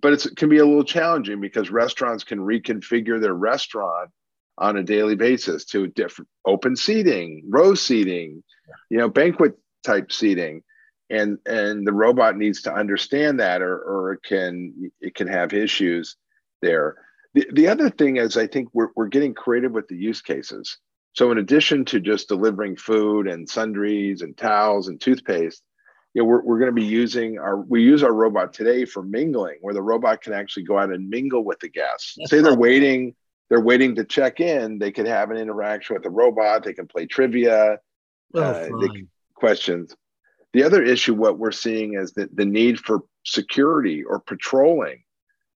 But 0.00 0.14
it 0.14 0.34
can 0.34 0.48
be 0.48 0.56
a 0.56 0.64
little 0.64 0.82
challenging 0.82 1.42
because 1.42 1.68
restaurants 1.68 2.24
can 2.24 2.38
reconfigure 2.38 3.20
their 3.20 3.34
restaurant 3.34 4.10
on 4.56 4.78
a 4.78 4.82
daily 4.82 5.14
basis 5.14 5.66
to 5.66 5.88
different 5.88 6.30
open 6.46 6.74
seating, 6.74 7.42
row 7.46 7.74
seating, 7.74 8.42
you 8.88 8.96
know, 8.96 9.10
banquet 9.10 9.58
type 9.84 10.10
seating. 10.10 10.62
And 11.10 11.38
and 11.44 11.86
the 11.86 11.92
robot 11.92 12.38
needs 12.38 12.62
to 12.62 12.72
understand 12.72 13.40
that 13.40 13.60
or 13.60 13.76
or 13.76 14.12
it 14.14 14.22
can 14.22 14.90
it 15.02 15.14
can 15.14 15.28
have 15.28 15.52
issues 15.52 16.16
there. 16.62 16.96
The, 17.34 17.46
the 17.52 17.68
other 17.68 17.90
thing 17.90 18.16
is 18.16 18.38
I 18.38 18.46
think 18.46 18.70
we're 18.72 18.88
we're 18.96 19.08
getting 19.08 19.34
creative 19.34 19.72
with 19.72 19.86
the 19.88 19.96
use 19.96 20.22
cases. 20.22 20.78
So 21.16 21.30
in 21.32 21.38
addition 21.38 21.84
to 21.86 22.00
just 22.00 22.28
delivering 22.28 22.76
food 22.76 23.26
and 23.26 23.48
sundries 23.48 24.20
and 24.22 24.36
towels 24.36 24.88
and 24.88 25.00
toothpaste, 25.00 25.62
you 26.12 26.22
know, 26.22 26.28
we're, 26.28 26.42
we're 26.42 26.58
going 26.58 26.74
to 26.74 26.80
be 26.80 26.84
using 26.84 27.38
our 27.38 27.56
we 27.56 27.82
use 27.82 28.02
our 28.02 28.12
robot 28.12 28.52
today 28.52 28.84
for 28.84 29.02
mingling 29.02 29.56
where 29.60 29.74
the 29.74 29.82
robot 29.82 30.22
can 30.22 30.32
actually 30.32 30.64
go 30.64 30.78
out 30.78 30.92
and 30.92 31.08
mingle 31.08 31.44
with 31.44 31.58
the 31.60 31.68
guests. 31.68 32.16
Say 32.26 32.40
they're 32.40 32.54
waiting 32.54 33.14
they're 33.48 33.60
waiting 33.60 33.94
to 33.94 34.04
check 34.04 34.40
in, 34.40 34.78
they 34.78 34.90
could 34.90 35.06
have 35.06 35.30
an 35.30 35.36
interaction 35.36 35.94
with 35.94 36.02
the 36.02 36.10
robot. 36.10 36.64
They 36.64 36.72
can 36.72 36.88
play 36.88 37.06
trivia, 37.06 37.78
oh, 38.34 38.40
uh, 38.40 38.88
questions. 39.34 39.94
The 40.52 40.64
other 40.64 40.82
issue, 40.82 41.14
what 41.14 41.38
we're 41.38 41.52
seeing 41.52 41.94
is 41.94 42.12
that 42.14 42.34
the 42.34 42.46
need 42.46 42.80
for 42.80 43.02
security 43.24 44.02
or 44.02 44.20
patrolling. 44.20 45.02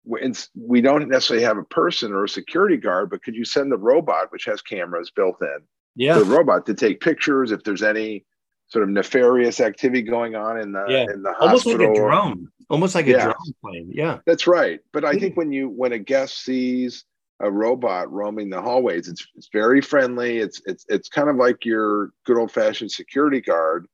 We 0.06 0.80
don't 0.80 1.08
necessarily 1.08 1.44
have 1.44 1.58
a 1.58 1.64
person 1.64 2.12
or 2.12 2.24
a 2.24 2.28
security 2.28 2.76
guard, 2.76 3.10
but 3.10 3.22
could 3.22 3.34
you 3.34 3.44
send 3.44 3.72
the 3.72 3.76
robot, 3.76 4.30
which 4.30 4.44
has 4.44 4.62
cameras 4.62 5.10
built 5.10 5.36
in, 5.40 5.58
yeah. 5.96 6.18
the 6.18 6.24
robot 6.24 6.64
to 6.66 6.74
take 6.74 7.00
pictures 7.00 7.50
if 7.50 7.64
there's 7.64 7.82
any 7.82 8.24
sort 8.68 8.84
of 8.84 8.90
nefarious 8.90 9.60
activity 9.60 10.02
going 10.02 10.34
on 10.34 10.60
in 10.60 10.72
the 10.72 10.84
yeah. 10.88 11.06
in 11.12 11.22
the 11.22 11.32
hospital. 11.32 11.48
Almost 11.48 11.66
like 11.66 11.88
a 11.88 11.94
drone. 11.94 12.48
Almost 12.70 12.94
like 12.94 13.06
a 13.08 13.12
drone 13.12 13.54
plane. 13.62 13.90
Yeah. 13.92 14.18
That's 14.26 14.46
right. 14.46 14.80
But 14.92 15.04
I 15.04 15.18
think 15.18 15.36
when 15.36 15.52
you 15.52 15.68
when 15.68 15.92
a 15.92 15.98
guest 15.98 16.42
sees 16.42 17.04
a 17.40 17.50
robot 17.50 18.10
roaming 18.10 18.50
the 18.50 18.60
hallways. 18.60 19.08
It's 19.08 19.26
it's 19.34 19.48
very 19.52 19.80
friendly. 19.80 20.38
It's 20.38 20.60
it's 20.66 20.86
it's 20.88 21.08
kind 21.08 21.28
of 21.28 21.36
like 21.36 21.64
your 21.64 22.10
good 22.24 22.38
old 22.38 22.50
fashioned 22.50 22.90
security 22.90 23.40
guard, 23.40 23.86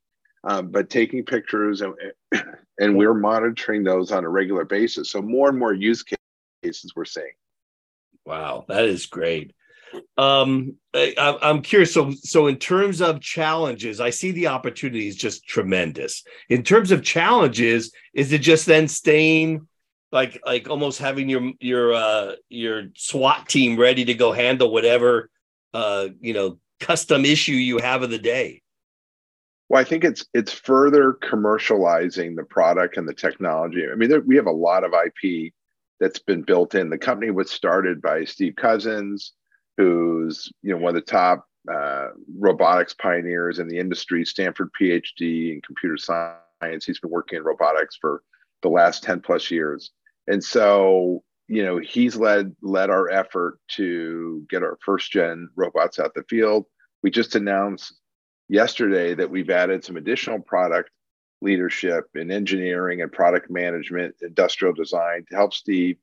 um, 0.44 0.68
but 0.68 0.90
taking 0.90 1.24
pictures 1.24 1.80
and 1.80 1.94
and 2.78 2.96
we're 2.96 3.14
monitoring 3.14 3.84
those 3.84 4.12
on 4.12 4.24
a 4.24 4.28
regular 4.28 4.64
basis. 4.64 5.10
So 5.10 5.22
more 5.22 5.48
and 5.48 5.58
more 5.58 5.72
use 5.72 6.04
cases 6.62 6.92
we're 6.94 7.04
seeing. 7.04 7.32
Wow, 8.24 8.64
that 8.68 8.84
is 8.84 9.06
great. 9.06 9.52
Um, 10.16 10.76
I, 10.94 11.38
I'm 11.42 11.60
curious. 11.60 11.92
So, 11.92 12.12
so 12.12 12.46
in 12.46 12.56
terms 12.56 13.02
of 13.02 13.20
challenges, 13.20 14.00
I 14.00 14.10
see 14.10 14.30
the 14.30 14.46
opportunities 14.46 15.16
just 15.16 15.46
tremendous. 15.46 16.24
In 16.48 16.62
terms 16.62 16.90
of 16.90 17.02
challenges, 17.02 17.92
is 18.14 18.32
it 18.32 18.38
just 18.38 18.66
then 18.66 18.88
staying 18.88 19.66
like 20.12 20.40
like 20.44 20.68
almost 20.68 20.98
having 20.98 21.28
your 21.28 21.52
your 21.60 21.94
uh 21.94 22.32
your 22.48 22.84
SWAT 22.94 23.48
team 23.48 23.78
ready 23.78 24.04
to 24.04 24.14
go 24.14 24.32
handle 24.32 24.70
whatever 24.70 25.30
uh 25.72 26.08
you 26.20 26.34
know 26.34 26.58
custom 26.80 27.24
issue 27.24 27.52
you 27.52 27.78
have 27.78 28.02
of 28.02 28.10
the 28.10 28.18
day. 28.18 28.61
Well, 29.72 29.80
I 29.80 29.84
think 29.84 30.04
it's 30.04 30.26
it's 30.34 30.52
further 30.52 31.14
commercializing 31.22 32.36
the 32.36 32.44
product 32.44 32.98
and 32.98 33.08
the 33.08 33.14
technology. 33.14 33.86
I 33.90 33.94
mean, 33.94 34.10
there, 34.10 34.20
we 34.20 34.36
have 34.36 34.44
a 34.44 34.52
lot 34.52 34.84
of 34.84 34.92
IP 34.92 35.54
that's 35.98 36.18
been 36.18 36.42
built 36.42 36.74
in. 36.74 36.90
The 36.90 36.98
company 36.98 37.30
was 37.30 37.50
started 37.50 38.02
by 38.02 38.26
Steve 38.26 38.54
Cousins, 38.54 39.32
who's 39.78 40.52
you 40.62 40.72
know 40.72 40.76
one 40.76 40.90
of 40.90 40.96
the 40.96 41.10
top 41.10 41.46
uh, 41.72 42.08
robotics 42.38 42.92
pioneers 42.92 43.60
in 43.60 43.66
the 43.66 43.78
industry, 43.78 44.26
Stanford 44.26 44.68
PhD 44.78 45.54
in 45.54 45.62
computer 45.62 45.96
science. 45.96 46.84
He's 46.84 47.00
been 47.00 47.10
working 47.10 47.38
in 47.38 47.42
robotics 47.42 47.96
for 47.98 48.22
the 48.60 48.68
last 48.68 49.02
10 49.02 49.20
plus 49.20 49.50
years 49.50 49.90
and 50.28 50.44
so 50.44 51.24
you 51.48 51.64
know 51.64 51.78
he's 51.78 52.14
led 52.14 52.54
led 52.62 52.90
our 52.90 53.10
effort 53.10 53.58
to 53.66 54.46
get 54.48 54.62
our 54.62 54.78
first 54.84 55.10
gen 55.10 55.48
robots 55.56 55.98
out 55.98 56.14
the 56.14 56.22
field 56.28 56.66
we 57.02 57.10
just 57.10 57.34
announced 57.34 57.98
yesterday 58.48 59.14
that 59.14 59.30
we've 59.30 59.50
added 59.50 59.84
some 59.84 59.96
additional 59.96 60.38
product 60.40 60.90
leadership 61.40 62.04
in 62.14 62.30
engineering 62.30 63.02
and 63.02 63.10
product 63.10 63.50
management 63.50 64.14
industrial 64.22 64.72
design 64.72 65.24
to 65.28 65.36
help 65.36 65.52
steve 65.52 65.96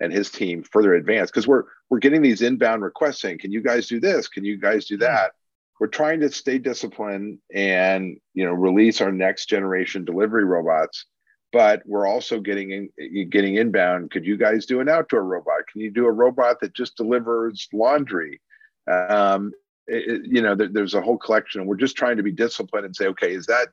and 0.00 0.12
his 0.12 0.30
team 0.30 0.62
further 0.62 0.94
advance 0.94 1.30
because 1.30 1.46
we're 1.46 1.64
we're 1.88 1.98
getting 1.98 2.22
these 2.22 2.42
inbound 2.42 2.82
requests 2.82 3.20
saying 3.20 3.38
can 3.38 3.52
you 3.52 3.62
guys 3.62 3.86
do 3.86 4.00
this 4.00 4.28
can 4.28 4.44
you 4.44 4.58
guys 4.58 4.86
do 4.86 4.96
that 4.96 5.32
we're 5.78 5.86
trying 5.86 6.20
to 6.20 6.30
stay 6.30 6.58
disciplined 6.58 7.38
and 7.54 8.18
you 8.34 8.44
know 8.44 8.52
release 8.52 9.00
our 9.00 9.12
next 9.12 9.46
generation 9.46 10.04
delivery 10.04 10.44
robots 10.44 11.06
but 11.52 11.82
we're 11.84 12.06
also 12.06 12.40
getting 12.40 12.70
in, 12.70 13.28
getting 13.28 13.56
inbound. 13.56 14.10
Could 14.10 14.24
you 14.24 14.36
guys 14.36 14.66
do 14.66 14.80
an 14.80 14.88
outdoor 14.88 15.24
robot? 15.24 15.66
Can 15.70 15.80
you 15.80 15.90
do 15.90 16.06
a 16.06 16.12
robot 16.12 16.60
that 16.60 16.74
just 16.74 16.96
delivers 16.96 17.68
laundry? 17.72 18.40
Um, 18.90 19.52
it, 19.90 20.22
you 20.24 20.40
know, 20.40 20.54
there, 20.54 20.68
there's 20.68 20.94
a 20.94 21.00
whole 21.00 21.18
collection. 21.18 21.66
We're 21.66 21.76
just 21.76 21.96
trying 21.96 22.16
to 22.16 22.22
be 22.22 22.32
disciplined 22.32 22.86
and 22.86 22.94
say, 22.94 23.06
okay, 23.08 23.34
is 23.34 23.46
that 23.46 23.68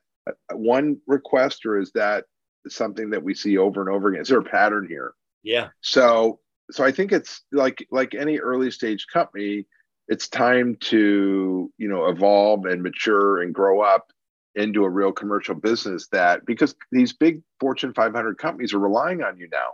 one 0.52 0.98
request 1.06 1.64
or 1.64 1.78
is 1.78 1.92
that 1.92 2.24
something 2.68 3.10
that 3.10 3.22
we 3.22 3.34
see 3.34 3.56
over 3.56 3.80
and 3.80 3.90
over 3.90 4.08
again? 4.08 4.22
Is 4.22 4.28
there 4.28 4.40
a 4.40 4.44
pattern 4.44 4.86
here? 4.88 5.14
Yeah. 5.42 5.68
So, 5.80 6.40
so 6.70 6.84
I 6.84 6.92
think 6.92 7.12
it's 7.12 7.42
like 7.52 7.86
like 7.90 8.14
any 8.14 8.38
early 8.38 8.70
stage 8.70 9.06
company, 9.12 9.66
it's 10.08 10.28
time 10.28 10.76
to 10.80 11.72
you 11.78 11.88
know 11.88 12.06
evolve 12.08 12.66
and 12.66 12.82
mature 12.82 13.42
and 13.42 13.54
grow 13.54 13.80
up 13.80 14.10
into 14.54 14.84
a 14.84 14.90
real 14.90 15.12
commercial 15.12 15.54
business 15.54 16.08
that 16.08 16.44
because 16.44 16.74
these 16.90 17.12
big 17.12 17.42
Fortune 17.60 17.94
500 17.94 18.38
companies 18.38 18.74
are 18.74 18.78
relying 18.78 19.22
on 19.22 19.38
you 19.38 19.48
now. 19.50 19.70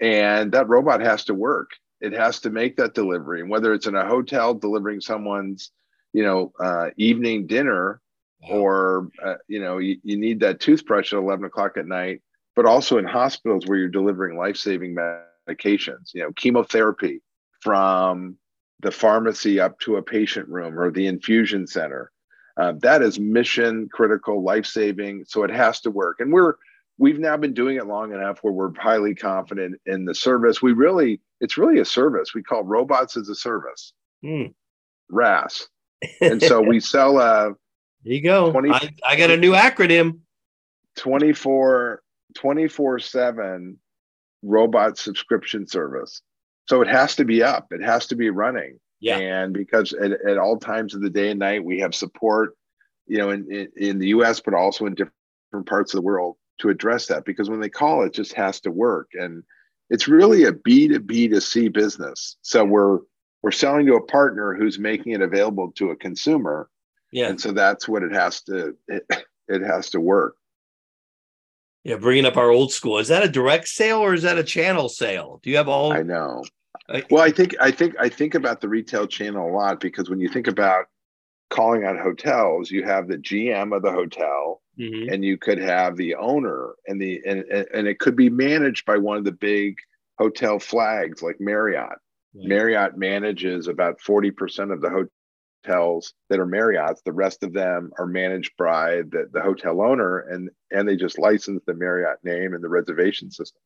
And 0.00 0.52
that 0.52 0.68
robot 0.68 1.00
has 1.00 1.24
to 1.26 1.34
work. 1.34 1.70
It 2.04 2.12
has 2.12 2.40
to 2.40 2.50
make 2.50 2.76
that 2.76 2.94
delivery. 2.94 3.40
And 3.40 3.50
whether 3.50 3.72
it's 3.72 3.86
in 3.86 3.94
a 3.94 4.06
hotel 4.06 4.54
delivering 4.54 5.00
someone's, 5.00 5.70
you 6.12 6.22
know, 6.22 6.52
uh, 6.60 6.90
evening 6.96 7.46
dinner, 7.46 8.00
or 8.48 9.08
uh, 9.24 9.36
you 9.48 9.60
know, 9.60 9.78
you, 9.78 9.96
you 10.02 10.16
need 10.16 10.40
that 10.40 10.60
toothbrush 10.60 11.12
at 11.12 11.18
11 11.18 11.44
o'clock 11.44 11.76
at 11.76 11.86
night, 11.86 12.20
but 12.54 12.66
also 12.66 12.98
in 12.98 13.04
hospitals 13.04 13.66
where 13.66 13.78
you're 13.78 13.88
delivering 13.88 14.36
life-saving 14.36 14.94
medications, 14.94 16.12
you 16.12 16.22
know, 16.22 16.32
chemotherapy 16.32 17.22
from 17.60 18.36
the 18.80 18.90
pharmacy 18.90 19.58
up 19.58 19.78
to 19.80 19.96
a 19.96 20.02
patient 20.02 20.48
room 20.48 20.78
or 20.78 20.90
the 20.90 21.06
infusion 21.06 21.66
center 21.66 22.12
uh, 22.56 22.72
that 22.80 23.02
is 23.02 23.18
mission 23.18 23.88
critical, 23.92 24.42
life 24.42 24.66
saving. 24.66 25.24
So 25.26 25.42
it 25.42 25.50
has 25.50 25.80
to 25.80 25.90
work. 25.90 26.20
And 26.20 26.32
we're 26.32 26.54
we've 26.98 27.18
now 27.18 27.36
been 27.36 27.54
doing 27.54 27.76
it 27.76 27.86
long 27.86 28.12
enough 28.12 28.38
where 28.42 28.52
we're 28.52 28.72
highly 28.78 29.14
confident 29.14 29.80
in 29.86 30.04
the 30.04 30.14
service. 30.14 30.62
We 30.62 30.72
really 30.72 31.20
it's 31.40 31.58
really 31.58 31.80
a 31.80 31.84
service. 31.84 32.34
We 32.34 32.42
call 32.42 32.62
robots 32.64 33.16
as 33.16 33.28
a 33.28 33.34
service. 33.34 33.92
Mm. 34.24 34.54
RAS. 35.10 35.68
And 36.20 36.42
so 36.42 36.60
we 36.60 36.80
sell 36.80 37.18
a 37.18 37.54
there 38.04 38.12
you 38.12 38.22
go. 38.22 38.52
20, 38.52 38.70
I, 38.70 38.94
I 39.06 39.16
got 39.16 39.30
a 39.30 39.38
new 39.38 39.52
acronym 39.52 40.18
24 40.96 42.02
24 42.34 42.98
7 42.98 43.78
robot 44.42 44.98
subscription 44.98 45.66
service. 45.66 46.20
So 46.68 46.82
it 46.82 46.88
has 46.88 47.16
to 47.16 47.24
be 47.24 47.42
up, 47.42 47.68
it 47.70 47.82
has 47.82 48.06
to 48.08 48.16
be 48.16 48.28
running. 48.28 48.78
Yeah. 49.00 49.16
And 49.18 49.54
because 49.54 49.94
at, 49.94 50.12
at 50.12 50.36
all 50.36 50.58
times 50.58 50.94
of 50.94 51.00
the 51.00 51.10
day 51.10 51.30
and 51.30 51.38
night, 51.38 51.64
we 51.64 51.80
have 51.80 51.94
support, 51.94 52.54
you 53.06 53.18
know, 53.18 53.30
in, 53.30 53.50
in, 53.50 53.68
in 53.76 53.98
the 53.98 54.08
US, 54.08 54.40
but 54.40 54.52
also 54.52 54.84
in 54.86 54.94
different 54.94 55.66
parts 55.66 55.94
of 55.94 55.98
the 55.98 56.02
world 56.02 56.36
to 56.58 56.68
address 56.68 57.06
that 57.06 57.24
because 57.24 57.50
when 57.50 57.60
they 57.60 57.68
call, 57.68 58.02
it 58.04 58.12
just 58.12 58.32
has 58.34 58.60
to 58.60 58.70
work. 58.70 59.10
And 59.14 59.42
it's 59.90 60.08
really 60.08 60.44
a 60.44 60.52
B 60.52 60.88
to 60.88 61.00
B 61.00 61.28
to 61.28 61.40
C 61.40 61.68
business. 61.68 62.36
So 62.42 62.64
we're, 62.64 63.00
we're 63.42 63.50
selling 63.50 63.86
to 63.86 63.96
a 63.96 64.06
partner 64.06 64.54
who's 64.54 64.78
making 64.78 65.12
it 65.12 65.20
available 65.20 65.72
to 65.72 65.90
a 65.90 65.96
consumer. 65.96 66.68
Yeah. 67.12 67.28
And 67.28 67.40
so 67.40 67.52
that's 67.52 67.88
what 67.88 68.02
it 68.02 68.12
has 68.12 68.42
to, 68.42 68.76
it, 68.88 69.04
it 69.48 69.62
has 69.62 69.90
to 69.90 70.00
work. 70.00 70.36
Yeah, 71.84 71.96
bringing 71.96 72.24
up 72.24 72.38
our 72.38 72.50
old 72.50 72.72
school. 72.72 72.98
Is 72.98 73.08
that 73.08 73.22
a 73.22 73.28
direct 73.28 73.68
sale 73.68 73.98
or 73.98 74.14
is 74.14 74.22
that 74.22 74.38
a 74.38 74.44
channel 74.44 74.88
sale? 74.88 75.38
Do 75.42 75.50
you 75.50 75.58
have 75.58 75.68
all? 75.68 75.92
I 75.92 76.02
know. 76.02 76.42
Well, 77.10 77.22
I 77.22 77.30
think 77.30 77.54
I 77.60 77.70
think 77.70 77.94
I 77.98 78.08
think 78.08 78.34
about 78.34 78.60
the 78.60 78.68
retail 78.68 79.06
channel 79.06 79.48
a 79.48 79.52
lot 79.52 79.80
because 79.80 80.10
when 80.10 80.20
you 80.20 80.28
think 80.28 80.46
about 80.46 80.86
calling 81.50 81.84
on 81.84 81.98
hotels, 81.98 82.70
you 82.70 82.84
have 82.84 83.08
the 83.08 83.18
GM 83.18 83.74
of 83.74 83.82
the 83.82 83.92
hotel, 83.92 84.62
mm-hmm. 84.78 85.12
and 85.12 85.24
you 85.24 85.36
could 85.36 85.58
have 85.58 85.96
the 85.96 86.14
owner 86.16 86.74
and 86.86 87.00
the 87.00 87.20
and 87.26 87.40
and 87.44 87.86
it 87.86 87.98
could 87.98 88.16
be 88.16 88.30
managed 88.30 88.84
by 88.86 88.96
one 88.96 89.16
of 89.16 89.24
the 89.24 89.32
big 89.32 89.76
hotel 90.18 90.58
flags 90.58 91.22
like 91.22 91.40
Marriott. 91.40 91.98
Right. 92.34 92.48
Marriott 92.48 92.96
manages 92.96 93.68
about 93.68 94.00
40% 94.00 94.72
of 94.72 94.80
the 94.80 95.06
hotels 95.64 96.12
that 96.30 96.40
are 96.40 96.46
Marriott's. 96.46 97.02
The 97.02 97.12
rest 97.12 97.42
of 97.42 97.52
them 97.52 97.92
are 97.98 98.06
managed 98.06 98.52
by 98.58 99.02
the, 99.10 99.28
the 99.32 99.40
hotel 99.40 99.80
owner 99.80 100.20
and 100.20 100.50
and 100.70 100.88
they 100.88 100.96
just 100.96 101.18
license 101.18 101.62
the 101.66 101.74
Marriott 101.74 102.18
name 102.24 102.54
and 102.54 102.62
the 102.62 102.68
reservation 102.68 103.30
system. 103.30 103.60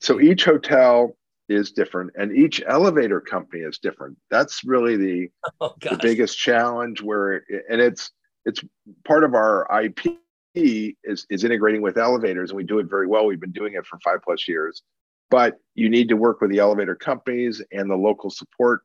So 0.00 0.20
each 0.20 0.44
hotel 0.44 1.16
is 1.48 1.72
different 1.72 2.12
and 2.16 2.36
each 2.36 2.62
elevator 2.66 3.20
company 3.20 3.62
is 3.62 3.78
different. 3.78 4.16
That's 4.30 4.64
really 4.64 4.96
the, 4.96 5.30
oh, 5.60 5.74
the 5.80 5.98
biggest 6.00 6.38
challenge 6.38 7.02
where 7.02 7.44
and 7.68 7.80
it's 7.80 8.10
it's 8.44 8.62
part 9.04 9.24
of 9.24 9.34
our 9.34 9.66
IP 9.82 10.18
is 10.54 11.26
is 11.30 11.44
integrating 11.44 11.80
with 11.80 11.96
elevators 11.96 12.50
and 12.50 12.56
we 12.56 12.64
do 12.64 12.78
it 12.78 12.88
very 12.88 13.06
well. 13.06 13.26
We've 13.26 13.40
been 13.40 13.52
doing 13.52 13.74
it 13.74 13.86
for 13.86 13.98
5 14.00 14.18
plus 14.22 14.46
years. 14.46 14.82
But 15.30 15.58
you 15.74 15.88
need 15.88 16.10
to 16.10 16.16
work 16.16 16.42
with 16.42 16.50
the 16.50 16.58
elevator 16.58 16.94
companies 16.94 17.62
and 17.72 17.90
the 17.90 17.96
local 17.96 18.28
support 18.28 18.82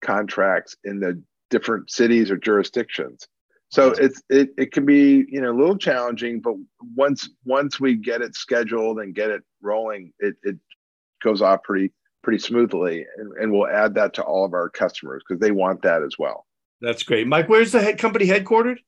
contracts 0.00 0.76
in 0.84 1.00
the 1.00 1.20
different 1.50 1.90
cities 1.90 2.30
or 2.30 2.36
jurisdictions. 2.36 3.26
So 3.70 3.90
it's 3.90 4.22
it, 4.30 4.50
it 4.56 4.72
can 4.72 4.86
be 4.86 5.26
you 5.28 5.42
know 5.42 5.50
a 5.50 5.58
little 5.58 5.76
challenging, 5.76 6.40
but 6.40 6.54
once 6.94 7.28
once 7.44 7.78
we 7.78 7.96
get 7.96 8.22
it 8.22 8.34
scheduled 8.34 9.00
and 9.00 9.14
get 9.14 9.30
it 9.30 9.42
rolling, 9.60 10.12
it, 10.20 10.36
it 10.42 10.56
goes 11.22 11.42
off 11.42 11.62
pretty 11.64 11.92
pretty 12.22 12.38
smoothly, 12.38 13.04
and, 13.16 13.32
and 13.34 13.52
we'll 13.52 13.68
add 13.68 13.94
that 13.94 14.14
to 14.14 14.22
all 14.22 14.44
of 14.44 14.54
our 14.54 14.70
customers 14.70 15.22
because 15.26 15.40
they 15.40 15.50
want 15.50 15.82
that 15.82 16.02
as 16.02 16.14
well. 16.18 16.46
That's 16.80 17.02
great, 17.02 17.26
Mike. 17.26 17.48
Where's 17.48 17.72
the 17.72 17.82
head 17.82 17.98
company 17.98 18.26
headquartered? 18.26 18.78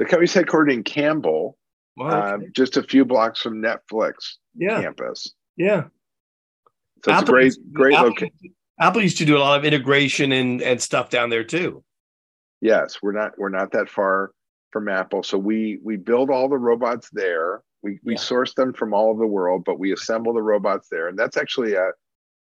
The 0.00 0.06
company's 0.06 0.32
headquartered 0.32 0.72
in 0.72 0.82
Campbell, 0.82 1.58
wow, 1.98 2.34
okay. 2.34 2.46
um, 2.46 2.52
just 2.56 2.78
a 2.78 2.82
few 2.82 3.04
blocks 3.04 3.42
from 3.42 3.60
Netflix 3.60 4.14
yeah. 4.56 4.80
campus. 4.80 5.34
Yeah. 5.58 5.84
So 7.04 7.12
it's 7.12 7.20
Apple, 7.22 7.34
a 7.34 7.36
great, 7.36 7.54
great 7.70 7.94
Apple, 7.94 8.08
location. 8.08 8.54
Apple 8.80 9.02
used 9.02 9.18
to 9.18 9.26
do 9.26 9.36
a 9.36 9.40
lot 9.40 9.58
of 9.58 9.66
integration 9.66 10.32
and 10.32 10.62
and 10.62 10.80
stuff 10.80 11.10
down 11.10 11.28
there 11.28 11.44
too. 11.44 11.84
Yes, 12.62 13.02
we're 13.02 13.12
not 13.12 13.32
we're 13.38 13.50
not 13.50 13.72
that 13.72 13.90
far 13.90 14.32
from 14.70 14.88
Apple, 14.88 15.22
so 15.22 15.36
we 15.36 15.78
we 15.84 15.98
build 15.98 16.30
all 16.30 16.48
the 16.48 16.56
robots 16.56 17.10
there. 17.12 17.62
We 17.82 18.00
we 18.02 18.14
yeah. 18.14 18.20
source 18.20 18.54
them 18.54 18.72
from 18.72 18.94
all 18.94 19.10
over 19.10 19.20
the 19.20 19.26
world, 19.26 19.64
but 19.66 19.78
we 19.78 19.92
assemble 19.92 20.32
the 20.32 20.42
robots 20.42 20.88
there, 20.90 21.08
and 21.08 21.18
that's 21.18 21.36
actually 21.36 21.74
a 21.74 21.90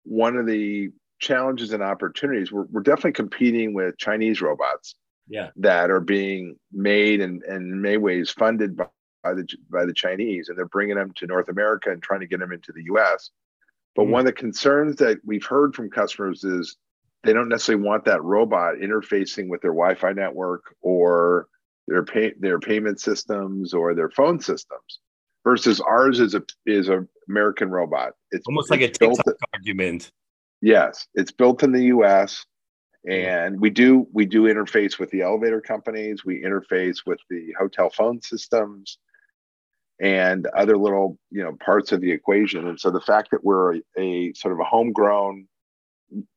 one 0.05 0.37
of 0.37 0.47
the 0.47 0.89
challenges 1.19 1.71
and 1.71 1.83
opportunities. 1.83 2.51
We're 2.51 2.65
we're 2.71 2.81
definitely 2.81 3.13
competing 3.13 3.75
with 3.75 3.99
Chinese 3.99 4.41
robots. 4.41 4.95
Yeah, 5.27 5.49
that 5.57 5.89
are 5.89 6.01
being 6.01 6.57
made 6.71 7.21
and 7.21 7.41
and 7.43 7.71
in 7.71 7.81
many 7.81 7.97
ways 7.97 8.29
funded 8.29 8.75
by, 8.75 8.87
by 9.23 9.33
the 9.33 9.47
by 9.69 9.85
the 9.85 9.93
Chinese, 9.93 10.49
and 10.49 10.57
they're 10.57 10.65
bringing 10.65 10.95
them 10.95 11.11
to 11.15 11.27
North 11.27 11.49
America 11.49 11.91
and 11.91 12.01
trying 12.01 12.19
to 12.19 12.27
get 12.27 12.39
them 12.39 12.51
into 12.51 12.71
the 12.73 12.83
U.S. 12.85 13.31
But 13.95 14.03
mm-hmm. 14.03 14.11
one 14.11 14.19
of 14.21 14.25
the 14.25 14.33
concerns 14.33 14.97
that 14.97 15.19
we've 15.25 15.45
heard 15.45 15.75
from 15.75 15.89
customers 15.89 16.43
is 16.43 16.77
they 17.23 17.33
don't 17.33 17.49
necessarily 17.49 17.83
want 17.83 18.05
that 18.05 18.21
robot 18.23 18.75
interfacing 18.75 19.47
with 19.47 19.61
their 19.61 19.71
Wi-Fi 19.71 20.11
network 20.11 20.75
or 20.81 21.47
their 21.87 22.03
pay, 22.03 22.33
their 22.39 22.59
payment 22.59 22.99
systems 22.99 23.73
or 23.73 23.93
their 23.93 24.09
phone 24.09 24.39
systems. 24.39 24.99
Versus 25.43 25.81
ours 25.81 26.21
is 26.21 26.35
a 26.35 26.43
is 26.65 26.87
a 26.87 27.05
American 27.27 27.69
robot. 27.69 28.13
It's 28.31 28.47
almost 28.47 28.71
like 28.71 28.79
a 28.79 28.87
TikTok 28.87 29.25
built, 29.25 29.37
argument. 29.53 30.09
Yes, 30.61 31.05
it's 31.15 31.31
built 31.31 31.63
in 31.63 31.73
the 31.73 31.83
U.S. 31.85 32.45
and 33.07 33.59
we 33.59 33.69
do 33.69 34.07
we 34.13 34.25
do 34.25 34.43
interface 34.43 34.97
with 34.97 35.09
the 35.11 35.21
elevator 35.21 35.59
companies. 35.59 36.23
We 36.23 36.41
interface 36.41 37.05
with 37.05 37.19
the 37.29 37.53
hotel 37.59 37.89
phone 37.89 38.21
systems 38.21 38.97
and 39.99 40.47
other 40.47 40.77
little 40.77 41.17
you 41.29 41.43
know 41.43 41.57
parts 41.63 41.91
of 41.91 42.01
the 42.01 42.11
equation. 42.11 42.67
And 42.67 42.79
so 42.79 42.91
the 42.91 43.01
fact 43.01 43.31
that 43.31 43.43
we're 43.43 43.75
a, 43.75 43.81
a 43.97 44.33
sort 44.33 44.53
of 44.53 44.59
a 44.59 44.63
homegrown 44.63 45.47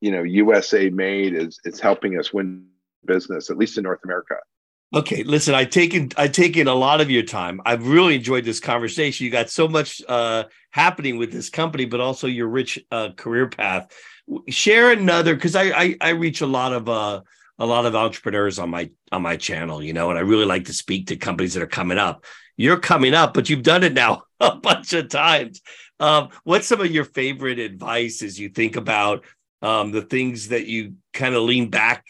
you 0.01 0.11
know 0.11 0.23
usa 0.23 0.91
made 0.91 1.35
is 1.35 1.61
it's 1.65 1.81
helping 1.81 2.19
us 2.19 2.33
win 2.33 2.67
business 3.05 3.51
at 3.51 3.59
least 3.59 3.79
in 3.79 3.85
north 3.85 4.01
america. 4.05 4.37
Okay 4.95 5.23
listen 5.23 5.55
I've 5.55 5.71
taken 5.71 6.11
I've 6.17 6.33
taken 6.33 6.67
a 6.67 6.75
lot 6.75 7.01
of 7.01 7.11
your 7.11 7.23
time. 7.23 7.61
I've 7.65 7.87
really 7.87 8.17
enjoyed 8.17 8.45
this 8.45 8.59
conversation. 8.59 9.25
You 9.25 9.31
got 9.31 9.51
so 9.51 9.69
much 9.69 10.03
uh 10.09 10.45
happening 10.71 11.17
with 11.19 11.31
this 11.31 11.49
company 11.49 11.85
but 11.85 12.01
also 12.01 12.27
your 12.27 12.49
rich 12.49 12.85
uh 12.91 13.11
career 13.17 13.49
path 13.49 13.93
share 14.49 14.91
another 14.91 15.35
because 15.35 15.55
I, 15.55 15.65
I 15.65 15.97
i 16.01 16.09
reach 16.11 16.41
a 16.41 16.47
lot 16.47 16.73
of 16.73 16.89
uh 16.89 17.21
a 17.59 17.67
lot 17.67 17.87
of 17.87 17.95
entrepreneurs 17.95 18.59
on 18.59 18.71
my 18.71 18.91
on 19.13 19.23
my 19.23 19.37
channel 19.37 19.83
you 19.83 19.93
know 19.93 20.11
and 20.11 20.19
i 20.19 20.23
really 20.23 20.45
like 20.45 20.65
to 20.65 20.73
speak 20.73 21.07
to 21.07 21.17
companies 21.17 21.55
that 21.55 21.63
are 21.63 21.69
coming 21.69 21.97
up 21.97 22.25
you're 22.57 22.79
coming 22.79 23.15
up, 23.15 23.35
but 23.35 23.49
you've 23.49 23.63
done 23.63 23.85
it 23.85 23.93
now 23.93 24.23
a 24.41 24.57
bunch 24.57 24.93
of 24.93 25.09
times. 25.09 25.61
Um, 26.01 26.29
what's 26.45 26.67
some 26.67 26.81
of 26.81 26.91
your 26.91 27.05
favorite 27.05 27.59
advice 27.59 28.23
as 28.23 28.39
you 28.39 28.49
think 28.49 28.77
about 28.77 29.25
um, 29.63 29.93
the 29.93 30.03
things 30.03 30.49
that 30.49 30.67
you 30.67 30.95
kind 31.13 31.35
of 31.35 31.43
lean 31.43 31.71
back 31.71 32.05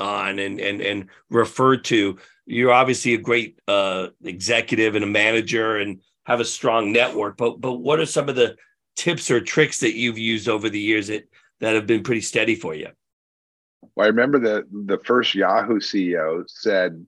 on 0.00 0.38
and 0.38 0.60
and 0.60 0.80
and 0.80 1.10
refer 1.30 1.76
to? 1.76 2.18
You're 2.46 2.72
obviously 2.72 3.14
a 3.14 3.18
great 3.18 3.58
uh, 3.66 4.08
executive 4.22 4.94
and 4.94 5.04
a 5.04 5.08
manager 5.08 5.78
and 5.78 6.00
have 6.26 6.40
a 6.40 6.44
strong 6.44 6.92
network, 6.92 7.36
but 7.36 7.60
but 7.60 7.74
what 7.74 8.00
are 8.00 8.06
some 8.06 8.28
of 8.28 8.36
the 8.36 8.56
tips 8.96 9.30
or 9.30 9.40
tricks 9.40 9.80
that 9.80 9.96
you've 9.96 10.18
used 10.18 10.48
over 10.48 10.68
the 10.68 10.80
years 10.80 11.08
that 11.08 11.28
that 11.60 11.74
have 11.74 11.86
been 11.86 12.02
pretty 12.02 12.20
steady 12.20 12.54
for 12.54 12.74
you? 12.74 12.88
Well, 13.94 14.04
I 14.04 14.08
remember 14.08 14.38
the 14.38 14.66
the 14.70 14.98
first 14.98 15.34
Yahoo 15.34 15.78
CEO 15.78 16.44
said 16.48 17.04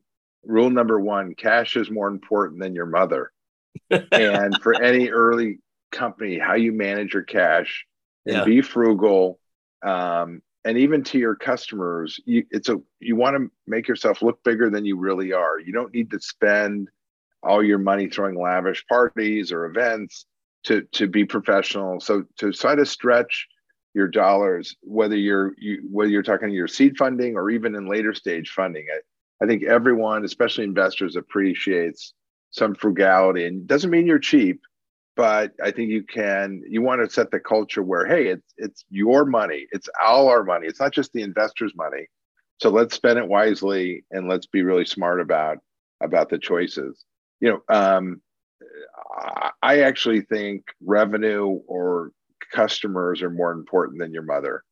rule 0.46 0.70
number 0.70 1.00
one 1.00 1.34
cash 1.34 1.76
is 1.76 1.90
more 1.90 2.08
important 2.08 2.60
than 2.60 2.74
your 2.74 2.86
mother 2.86 3.32
and 4.12 4.56
for 4.62 4.80
any 4.80 5.08
early 5.08 5.58
company 5.90 6.38
how 6.38 6.54
you 6.54 6.72
manage 6.72 7.14
your 7.14 7.22
cash 7.22 7.84
and 8.26 8.36
yeah. 8.36 8.44
be 8.44 8.62
frugal 8.62 9.38
um, 9.84 10.40
and 10.64 10.78
even 10.78 11.02
to 11.02 11.18
your 11.18 11.34
customers 11.34 12.20
you, 12.24 12.44
it's 12.50 12.68
a 12.68 12.80
you 13.00 13.16
want 13.16 13.36
to 13.36 13.50
make 13.66 13.88
yourself 13.88 14.22
look 14.22 14.42
bigger 14.44 14.70
than 14.70 14.84
you 14.84 14.96
really 14.96 15.32
are 15.32 15.58
you 15.58 15.72
don't 15.72 15.94
need 15.94 16.10
to 16.10 16.20
spend 16.20 16.88
all 17.42 17.62
your 17.62 17.78
money 17.78 18.08
throwing 18.08 18.38
lavish 18.40 18.84
parties 18.86 19.52
or 19.52 19.66
events 19.66 20.26
to 20.64 20.82
to 20.92 21.06
be 21.06 21.24
professional 21.24 22.00
so 22.00 22.24
to 22.38 22.52
try 22.52 22.74
to 22.74 22.86
stretch 22.86 23.46
your 23.96 24.08
dollars 24.08 24.76
whether 24.82 25.16
you're 25.16 25.54
you, 25.58 25.82
whether 25.90 26.10
you're 26.10 26.22
talking 26.22 26.50
your 26.50 26.68
seed 26.68 26.96
funding 26.96 27.36
or 27.36 27.50
even 27.50 27.74
in 27.74 27.88
later 27.88 28.14
stage 28.14 28.50
funding 28.50 28.86
I 29.42 29.46
think 29.46 29.64
everyone, 29.64 30.24
especially 30.24 30.64
investors, 30.64 31.16
appreciates 31.16 32.14
some 32.50 32.74
frugality. 32.74 33.46
And 33.46 33.62
it 33.62 33.66
doesn't 33.66 33.90
mean 33.90 34.06
you're 34.06 34.18
cheap, 34.18 34.60
but 35.14 35.52
I 35.62 35.70
think 35.70 35.90
you 35.90 36.04
can. 36.04 36.62
You 36.68 36.82
want 36.82 37.02
to 37.02 37.12
set 37.12 37.30
the 37.30 37.40
culture 37.40 37.82
where, 37.82 38.06
hey, 38.06 38.28
it's 38.28 38.54
it's 38.56 38.84
your 38.88 39.24
money. 39.24 39.66
It's 39.72 39.88
all 40.02 40.28
our 40.28 40.44
money. 40.44 40.66
It's 40.66 40.80
not 40.80 40.92
just 40.92 41.12
the 41.12 41.22
investors' 41.22 41.74
money. 41.76 42.06
So 42.60 42.70
let's 42.70 42.94
spend 42.94 43.18
it 43.18 43.28
wisely 43.28 44.04
and 44.10 44.28
let's 44.28 44.46
be 44.46 44.62
really 44.62 44.86
smart 44.86 45.20
about 45.20 45.58
about 46.02 46.30
the 46.30 46.38
choices. 46.38 47.04
You 47.40 47.60
know, 47.68 47.74
um, 47.74 48.22
I 49.62 49.80
actually 49.80 50.22
think 50.22 50.64
revenue 50.82 51.60
or 51.66 52.12
customers 52.52 53.22
are 53.22 53.30
more 53.30 53.52
important 53.52 53.98
than 53.98 54.12
your 54.12 54.22
mother. 54.22 54.62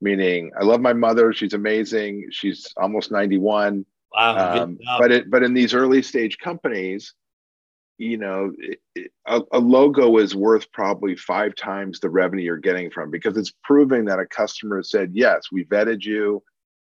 Meaning, 0.00 0.50
I 0.58 0.64
love 0.64 0.80
my 0.80 0.92
mother. 0.92 1.32
She's 1.32 1.54
amazing. 1.54 2.26
She's 2.30 2.72
almost 2.76 3.12
91 3.12 3.86
Wow. 4.14 4.62
Um, 4.62 4.78
but 4.98 5.10
it 5.10 5.30
but 5.30 5.42
in 5.42 5.54
these 5.54 5.74
early 5.74 6.02
stage 6.02 6.38
companies, 6.38 7.14
you 7.98 8.18
know, 8.18 8.52
it, 8.58 8.80
it, 8.94 9.10
a, 9.26 9.40
a, 9.52 9.58
logo 9.58 10.18
is 10.18 10.34
worth 10.34 10.70
probably 10.72 11.16
five 11.16 11.54
times 11.54 12.00
the 12.00 12.10
revenue 12.10 12.42
you're 12.42 12.56
getting 12.58 12.90
from 12.90 13.10
because 13.10 13.36
it's 13.36 13.52
proving 13.64 14.04
that 14.06 14.18
a 14.18 14.26
customer 14.26 14.82
said, 14.82 15.12
yes, 15.14 15.44
we 15.50 15.64
vetted 15.64 16.04
you, 16.04 16.42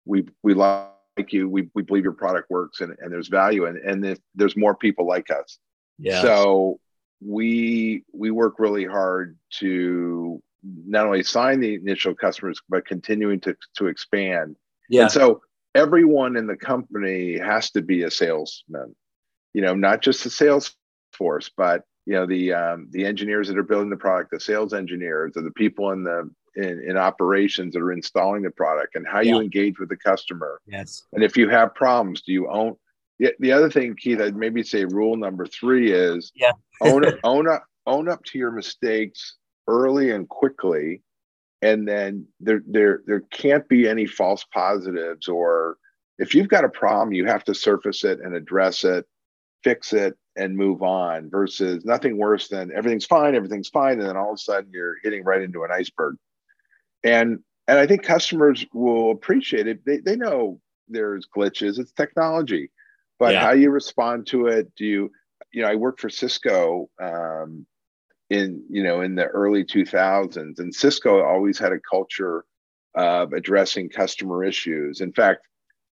we 0.04 0.26
we 0.42 0.54
like 0.54 0.92
you, 1.30 1.48
we, 1.48 1.68
we 1.74 1.82
believe 1.82 2.04
your 2.04 2.12
product 2.12 2.50
works 2.50 2.80
and, 2.80 2.94
and 3.00 3.12
there's 3.12 3.28
value 3.28 3.66
and, 3.66 3.78
and 3.78 4.04
if 4.06 4.18
there's 4.34 4.56
more 4.56 4.74
people 4.74 5.06
like 5.06 5.30
us. 5.30 5.58
Yeah. 5.98 6.22
So 6.22 6.78
we 7.20 8.04
we 8.12 8.30
work 8.30 8.54
really 8.58 8.84
hard 8.84 9.36
to 9.58 10.42
not 10.86 11.06
only 11.06 11.22
sign 11.22 11.60
the 11.60 11.74
initial 11.74 12.14
customers 12.14 12.60
but 12.68 12.86
continuing 12.86 13.40
to 13.40 13.56
to 13.76 13.86
expand. 13.86 14.56
Yeah. 14.88 15.02
And 15.02 15.10
so 15.10 15.42
everyone 15.74 16.36
in 16.36 16.46
the 16.46 16.56
company 16.56 17.38
has 17.38 17.70
to 17.70 17.82
be 17.82 18.02
a 18.02 18.10
salesman 18.10 18.94
you 19.54 19.62
know 19.62 19.74
not 19.74 20.00
just 20.00 20.24
the 20.24 20.30
sales 20.30 20.74
force 21.12 21.50
but 21.56 21.82
you 22.06 22.14
know 22.14 22.26
the 22.26 22.52
um, 22.52 22.88
the 22.90 23.04
engineers 23.04 23.48
that 23.48 23.58
are 23.58 23.62
building 23.62 23.90
the 23.90 23.96
product 23.96 24.30
the 24.30 24.40
sales 24.40 24.72
engineers 24.72 25.32
or 25.36 25.42
the 25.42 25.50
people 25.52 25.90
in 25.92 26.04
the 26.04 26.30
in, 26.56 26.82
in 26.88 26.96
operations 26.96 27.74
that 27.74 27.82
are 27.82 27.92
installing 27.92 28.42
the 28.42 28.50
product 28.50 28.96
and 28.96 29.06
how 29.06 29.20
yeah. 29.20 29.34
you 29.34 29.40
engage 29.40 29.78
with 29.78 29.88
the 29.88 29.96
customer 29.96 30.60
yes 30.66 31.04
and 31.12 31.22
if 31.22 31.36
you 31.36 31.48
have 31.48 31.74
problems 31.74 32.22
do 32.22 32.32
you 32.32 32.48
own 32.48 32.76
the, 33.18 33.34
the 33.40 33.52
other 33.52 33.70
thing 33.70 33.94
keith 33.96 34.20
i'd 34.20 34.36
maybe 34.36 34.62
say 34.62 34.84
rule 34.84 35.16
number 35.16 35.46
three 35.46 35.92
is 35.92 36.32
yeah 36.34 36.52
own 36.82 37.04
own 37.24 37.48
up 37.48 37.64
own 37.86 38.08
up 38.08 38.22
to 38.24 38.38
your 38.38 38.50
mistakes 38.50 39.36
early 39.66 40.10
and 40.10 40.28
quickly 40.28 41.02
and 41.62 41.86
then 41.86 42.26
there 42.40 42.62
there 42.66 43.02
there 43.06 43.20
can't 43.30 43.68
be 43.68 43.88
any 43.88 44.06
false 44.06 44.44
positives 44.52 45.28
or 45.28 45.76
if 46.18 46.34
you've 46.34 46.48
got 46.48 46.64
a 46.64 46.68
problem 46.68 47.12
you 47.12 47.26
have 47.26 47.44
to 47.44 47.54
surface 47.54 48.04
it 48.04 48.20
and 48.20 48.34
address 48.34 48.84
it 48.84 49.06
fix 49.62 49.92
it 49.92 50.16
and 50.36 50.56
move 50.56 50.82
on 50.82 51.28
versus 51.28 51.84
nothing 51.84 52.16
worse 52.16 52.48
than 52.48 52.70
everything's 52.74 53.04
fine, 53.04 53.34
everything's 53.34 53.68
fine, 53.68 53.98
and 53.98 54.08
then 54.08 54.16
all 54.16 54.30
of 54.30 54.36
a 54.36 54.38
sudden 54.38 54.70
you're 54.72 54.96
hitting 55.02 55.24
right 55.24 55.42
into 55.42 55.64
an 55.64 55.70
iceberg. 55.72 56.16
And 57.04 57.40
and 57.66 57.78
I 57.78 57.86
think 57.86 58.02
customers 58.02 58.64
will 58.72 59.10
appreciate 59.10 59.66
it. 59.66 59.84
They 59.84 59.98
they 59.98 60.16
know 60.16 60.60
there's 60.88 61.26
glitches. 61.26 61.78
It's 61.78 61.92
technology, 61.92 62.70
but 63.18 63.34
yeah. 63.34 63.40
how 63.40 63.52
you 63.52 63.70
respond 63.70 64.26
to 64.28 64.46
it? 64.46 64.74
Do 64.76 64.84
you 64.84 65.10
you 65.52 65.62
know? 65.62 65.68
I 65.68 65.74
worked 65.74 66.00
for 66.00 66.10
Cisco 66.10 66.88
um, 67.02 67.66
in 68.30 68.62
you 68.70 68.82
know 68.82 69.00
in 69.00 69.14
the 69.14 69.26
early 69.26 69.64
2000s, 69.64 70.58
and 70.58 70.74
Cisco 70.74 71.22
always 71.22 71.58
had 71.58 71.72
a 71.72 71.80
culture 71.80 72.44
of 72.94 73.32
addressing 73.32 73.88
customer 73.88 74.44
issues. 74.44 75.00
In 75.00 75.12
fact, 75.12 75.46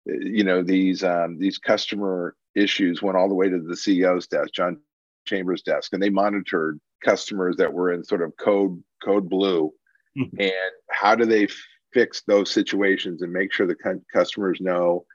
you 0.05 0.43
know 0.43 0.61
these 0.63 1.03
um, 1.03 1.37
these 1.39 1.57
customer 1.57 2.35
issues 2.55 3.01
went 3.01 3.17
all 3.17 3.29
the 3.29 3.35
way 3.35 3.49
to 3.49 3.59
the 3.59 3.75
CEO's 3.75 4.27
desk, 4.27 4.53
John 4.53 4.79
Chambers' 5.25 5.61
desk, 5.61 5.93
and 5.93 6.01
they 6.01 6.09
monitored 6.09 6.79
customers 7.03 7.57
that 7.57 7.73
were 7.73 7.91
in 7.91 8.03
sort 8.03 8.21
of 8.21 8.35
code 8.37 8.81
code 9.03 9.29
blue, 9.29 9.71
mm-hmm. 10.17 10.39
and 10.39 10.51
how 10.89 11.15
do 11.15 11.25
they 11.25 11.47
fix 11.93 12.23
those 12.27 12.51
situations 12.51 13.21
and 13.21 13.31
make 13.31 13.53
sure 13.53 13.65
the 13.65 14.01
customers 14.11 14.59
know 14.59 15.05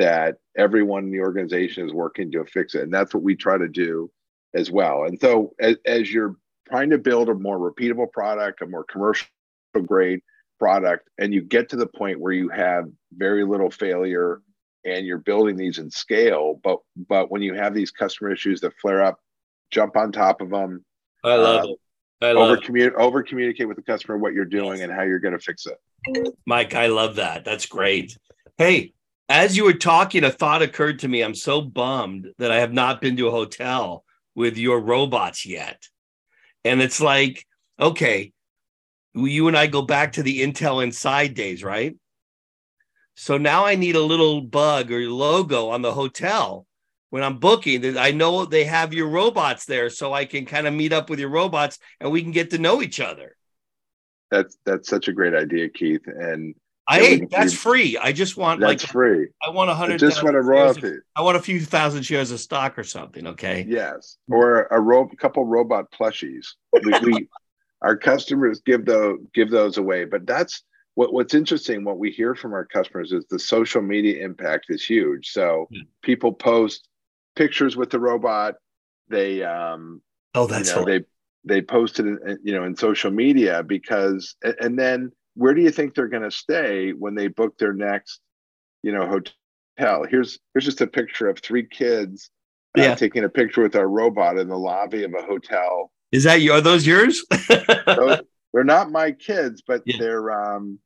that 0.00 0.36
everyone 0.56 1.04
in 1.04 1.10
the 1.10 1.20
organization 1.20 1.86
is 1.86 1.92
working 1.92 2.32
to 2.32 2.44
fix 2.46 2.74
it, 2.74 2.82
and 2.82 2.92
that's 2.92 3.12
what 3.12 3.22
we 3.22 3.36
try 3.36 3.58
to 3.58 3.68
do 3.68 4.10
as 4.54 4.70
well. 4.70 5.04
And 5.04 5.20
so 5.20 5.52
as, 5.60 5.76
as 5.84 6.10
you're 6.10 6.36
trying 6.68 6.90
to 6.90 6.98
build 6.98 7.28
a 7.28 7.34
more 7.34 7.58
repeatable 7.58 8.10
product, 8.10 8.62
a 8.62 8.66
more 8.66 8.84
commercial 8.84 9.28
grade 9.86 10.20
product, 10.58 11.08
and 11.18 11.34
you 11.34 11.42
get 11.42 11.68
to 11.70 11.76
the 11.76 11.86
point 11.86 12.18
where 12.18 12.32
you 12.32 12.48
have 12.48 12.86
very 13.12 13.44
little 13.44 13.70
failure 13.70 14.40
and 14.86 15.06
you're 15.06 15.18
building 15.18 15.56
these 15.56 15.76
in 15.76 15.90
scale 15.90 16.58
but 16.64 16.78
but 17.06 17.30
when 17.30 17.42
you 17.42 17.52
have 17.52 17.74
these 17.74 17.90
customer 17.90 18.32
issues 18.32 18.62
that 18.62 18.72
flare 18.80 19.02
up 19.04 19.18
jump 19.70 19.94
on 19.94 20.10
top 20.10 20.40
of 20.40 20.48
them 20.48 20.82
i 21.22 21.34
love 21.34 21.66
uh, 21.66 21.68
it. 21.68 21.78
I 22.22 22.32
love 22.32 22.52
over 22.52 22.56
communicate 22.56 22.98
over 22.98 23.22
communicate 23.22 23.68
with 23.68 23.76
the 23.76 23.82
customer 23.82 24.16
what 24.16 24.32
you're 24.32 24.46
doing 24.46 24.78
yes. 24.78 24.80
and 24.80 24.92
how 24.92 25.02
you're 25.02 25.18
going 25.18 25.32
to 25.32 25.38
fix 25.38 25.66
it. 25.66 26.34
Mike 26.46 26.74
i 26.74 26.86
love 26.86 27.16
that. 27.16 27.44
That's 27.44 27.66
great. 27.66 28.16
Hey 28.56 28.94
as 29.30 29.56
you 29.56 29.64
were 29.64 29.72
talking 29.72 30.24
a 30.24 30.30
thought 30.30 30.60
occurred 30.60 30.98
to 30.98 31.08
me 31.08 31.22
i'm 31.22 31.34
so 31.34 31.62
bummed 31.62 32.28
that 32.38 32.50
i 32.50 32.56
have 32.56 32.72
not 32.72 33.00
been 33.00 33.16
to 33.16 33.28
a 33.28 33.32
hotel 33.32 34.04
with 34.34 34.58
your 34.58 34.78
robots 34.80 35.46
yet 35.46 35.88
and 36.64 36.82
it's 36.82 37.00
like 37.00 37.46
okay 37.78 38.32
you 39.14 39.48
and 39.48 39.56
i 39.56 39.66
go 39.66 39.80
back 39.80 40.12
to 40.12 40.22
the 40.22 40.40
intel 40.40 40.82
inside 40.82 41.32
days 41.34 41.64
right 41.64 41.96
so 43.20 43.36
now 43.36 43.66
I 43.66 43.74
need 43.74 43.96
a 43.96 44.02
little 44.02 44.40
bug 44.40 44.90
or 44.90 45.00
logo 45.00 45.68
on 45.68 45.82
the 45.82 45.92
hotel 45.92 46.66
when 47.10 47.22
I'm 47.22 47.36
booking. 47.36 47.82
that 47.82 47.98
I 47.98 48.12
know 48.12 48.46
they 48.46 48.64
have 48.64 48.94
your 48.94 49.08
robots 49.08 49.66
there, 49.66 49.90
so 49.90 50.14
I 50.14 50.24
can 50.24 50.46
kind 50.46 50.66
of 50.66 50.72
meet 50.72 50.94
up 50.94 51.10
with 51.10 51.18
your 51.18 51.28
robots 51.28 51.78
and 52.00 52.10
we 52.10 52.22
can 52.22 52.30
get 52.30 52.48
to 52.52 52.58
know 52.58 52.80
each 52.80 52.98
other. 52.98 53.36
That's 54.30 54.56
that's 54.64 54.88
such 54.88 55.08
a 55.08 55.12
great 55.12 55.34
idea, 55.34 55.68
Keith. 55.68 56.06
And 56.06 56.54
I 56.90 56.98
hey, 56.98 57.26
that's 57.30 57.54
free. 57.54 57.96
I 57.96 58.10
just 58.10 58.36
want 58.36 58.60
that's 58.60 58.82
like 58.82 58.90
free. 58.90 59.28
I 59.40 59.50
want 59.50 59.70
a 59.70 59.74
hundred. 59.74 60.00
Just 60.00 60.24
want 60.24 60.34
a 60.34 60.42
royalty. 60.42 60.88
Of, 60.88 60.94
I 61.14 61.22
want 61.22 61.36
a 61.36 61.40
few 61.40 61.60
thousand 61.60 62.02
shares 62.02 62.32
of 62.32 62.40
stock 62.40 62.76
or 62.76 62.82
something. 62.82 63.28
Okay. 63.28 63.64
Yes, 63.68 64.16
or 64.28 64.66
a 64.72 64.80
ro- 64.80 65.08
couple 65.20 65.44
robot 65.44 65.92
plushies. 65.92 66.48
We, 66.72 66.92
we 67.00 67.28
our 67.82 67.96
customers 67.96 68.60
give 68.66 68.86
those 68.86 69.18
give 69.32 69.50
those 69.50 69.78
away, 69.78 70.04
but 70.04 70.26
that's 70.26 70.64
what, 70.94 71.12
what's 71.12 71.34
interesting, 71.34 71.84
what 71.84 71.98
we 71.98 72.10
hear 72.10 72.34
from 72.34 72.52
our 72.52 72.64
customers 72.64 73.12
is 73.12 73.24
the 73.30 73.38
social 73.38 73.80
media 73.80 74.24
impact 74.24 74.66
is 74.68 74.84
huge. 74.84 75.30
So 75.30 75.68
yeah. 75.70 75.82
people 76.02 76.32
post 76.32 76.88
pictures 77.36 77.76
with 77.76 77.90
the 77.90 78.00
robot. 78.00 78.56
They, 79.08 79.44
um, 79.44 80.02
oh, 80.34 80.48
that's 80.48 80.70
you 80.70 80.76
know, 80.76 80.84
they 80.84 81.04
they 81.44 81.62
posted 81.62 82.04
you 82.42 82.52
know 82.52 82.64
in 82.64 82.76
social 82.76 83.12
media 83.12 83.62
because, 83.62 84.34
and 84.42 84.76
then 84.78 85.12
where 85.34 85.54
do 85.54 85.62
you 85.62 85.70
think 85.70 85.94
they're 85.94 86.08
going 86.08 86.22
to 86.22 86.30
stay 86.30 86.90
when 86.90 87.14
they 87.14 87.28
book 87.28 87.56
their 87.58 87.72
next, 87.72 88.20
you 88.82 88.92
know, 88.92 89.06
hotel? 89.06 90.04
Here's 90.08 90.38
here's 90.52 90.64
just 90.64 90.80
a 90.80 90.86
picture 90.86 91.28
of 91.28 91.38
three 91.38 91.66
kids 91.66 92.30
uh, 92.76 92.82
yeah. 92.82 92.94
taking 92.94 93.24
a 93.24 93.28
picture 93.28 93.62
with 93.62 93.76
our 93.76 93.88
robot 93.88 94.38
in 94.38 94.48
the 94.48 94.58
lobby 94.58 95.04
of 95.04 95.14
a 95.14 95.22
hotel. 95.22 95.90
Is 96.12 96.24
that 96.24 96.40
you? 96.40 96.52
Are 96.52 96.60
those 96.60 96.86
yours? 96.86 97.24
those, 97.86 98.20
they're 98.52 98.64
not 98.64 98.90
my 98.90 99.12
kids, 99.12 99.62
but 99.66 99.82
yeah. 99.86 99.96
they're 99.98 100.30
um, 100.30 100.78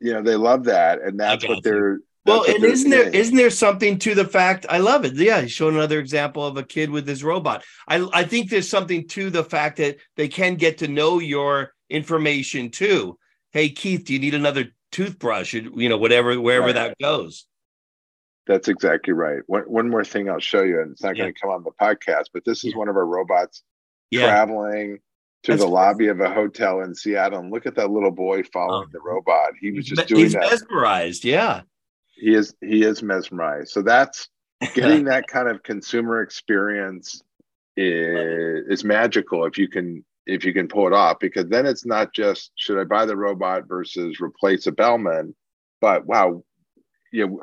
you 0.00 0.12
know 0.12 0.22
they 0.22 0.36
love 0.36 0.64
that 0.64 1.00
and 1.02 1.18
that's 1.18 1.46
what 1.46 1.62
they're 1.62 2.00
well 2.24 2.44
and 2.44 2.64
isn't 2.64 2.90
there 2.90 3.08
isn't 3.08 3.36
there 3.36 3.50
something 3.50 3.98
to 3.98 4.14
the 4.14 4.24
fact 4.24 4.66
i 4.68 4.78
love 4.78 5.04
it 5.04 5.14
yeah 5.14 5.40
he's 5.40 5.52
showing 5.52 5.74
another 5.74 5.98
example 5.98 6.44
of 6.44 6.56
a 6.56 6.62
kid 6.62 6.90
with 6.90 7.06
his 7.06 7.24
robot 7.24 7.64
i 7.88 8.06
i 8.12 8.24
think 8.24 8.50
there's 8.50 8.68
something 8.68 9.06
to 9.08 9.30
the 9.30 9.44
fact 9.44 9.78
that 9.78 9.96
they 10.16 10.28
can 10.28 10.56
get 10.56 10.78
to 10.78 10.88
know 10.88 11.18
your 11.18 11.72
information 11.88 12.70
too 12.70 13.16
hey 13.56 13.70
keith 13.70 14.04
do 14.04 14.12
you 14.12 14.18
need 14.18 14.34
another 14.34 14.66
toothbrush 14.92 15.54
you 15.54 15.88
know 15.88 15.96
whatever 15.96 16.38
wherever 16.40 16.66
right. 16.66 16.74
that 16.74 16.98
goes 17.00 17.46
that's 18.46 18.68
exactly 18.68 19.12
right 19.12 19.40
one, 19.46 19.62
one 19.62 19.88
more 19.88 20.04
thing 20.04 20.28
i'll 20.28 20.38
show 20.38 20.62
you 20.62 20.80
and 20.80 20.92
it's 20.92 21.02
not 21.02 21.16
yeah. 21.16 21.24
going 21.24 21.34
to 21.34 21.40
come 21.40 21.50
on 21.50 21.64
the 21.64 21.70
podcast 21.80 22.26
but 22.34 22.44
this 22.44 22.64
is 22.64 22.72
yeah. 22.72 22.78
one 22.78 22.88
of 22.88 22.96
our 22.96 23.06
robots 23.06 23.62
yeah. 24.10 24.26
traveling 24.26 24.98
to 25.42 25.52
That's 25.52 25.62
the 25.62 25.68
lobby 25.68 26.08
of 26.08 26.20
a 26.20 26.32
hotel 26.32 26.80
in 26.80 26.94
Seattle 26.94 27.38
and 27.38 27.52
look 27.52 27.66
at 27.66 27.76
that 27.76 27.90
little 27.90 28.10
boy 28.10 28.42
following 28.42 28.88
oh. 28.88 28.92
the 28.92 29.00
robot. 29.00 29.52
He 29.60 29.70
was 29.70 29.84
just 29.84 30.08
doing 30.08 30.22
he's 30.22 30.32
that. 30.32 30.50
mesmerized. 30.50 31.24
Yeah. 31.24 31.60
He 32.16 32.34
is 32.34 32.54
he 32.60 32.82
is 32.82 33.02
mesmerized. 33.02 33.68
So 33.68 33.82
that's 33.82 34.28
getting 34.74 35.04
that 35.04 35.28
kind 35.28 35.48
of 35.48 35.62
consumer 35.62 36.22
experience 36.22 37.22
is, 37.76 38.66
is 38.68 38.84
magical 38.84 39.44
if 39.44 39.58
you 39.58 39.68
can 39.68 40.04
if 40.26 40.44
you 40.44 40.52
can 40.52 40.68
pull 40.68 40.86
it 40.86 40.92
off 40.92 41.18
because 41.20 41.46
then 41.46 41.66
it's 41.66 41.86
not 41.86 42.12
just 42.12 42.52
should 42.56 42.78
I 42.78 42.84
buy 42.84 43.06
the 43.06 43.16
robot 43.16 43.68
versus 43.68 44.20
replace 44.20 44.66
a 44.66 44.72
bellman, 44.72 45.34
but 45.80 46.04
wow, 46.06 46.42
you 47.12 47.26
know, 47.26 47.40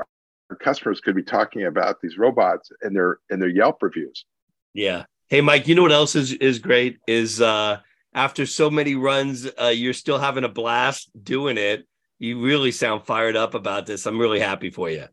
our 0.49 0.55
customers 0.57 0.99
could 0.99 1.15
be 1.15 1.23
talking 1.23 1.65
about 1.65 2.01
these 2.01 2.17
robots 2.17 2.71
and 2.81 2.95
their 2.95 3.19
and 3.29 3.41
their 3.41 3.49
Yelp 3.49 3.81
reviews. 3.81 4.25
Yeah. 4.73 5.05
Hey 5.29 5.41
Mike, 5.41 5.67
you 5.67 5.75
know 5.75 5.81
what 5.81 5.91
else 5.91 6.15
is 6.15 6.33
is 6.33 6.59
great 6.59 6.99
is 7.07 7.41
uh 7.41 7.79
after 8.13 8.45
so 8.45 8.69
many 8.69 8.95
runs, 8.95 9.47
uh, 9.59 9.67
you're 9.67 9.93
still 9.93 10.19
having 10.19 10.43
a 10.43 10.49
blast 10.49 11.09
doing 11.23 11.57
it. 11.57 11.87
You 12.19 12.39
really 12.39 12.71
sound 12.71 13.05
fired 13.05 13.35
up 13.35 13.53
about 13.53 13.85
this. 13.85 14.05
I'm 14.05 14.19
really 14.19 14.39
happy 14.39 14.69
for 14.69 14.89
you. 14.89 15.05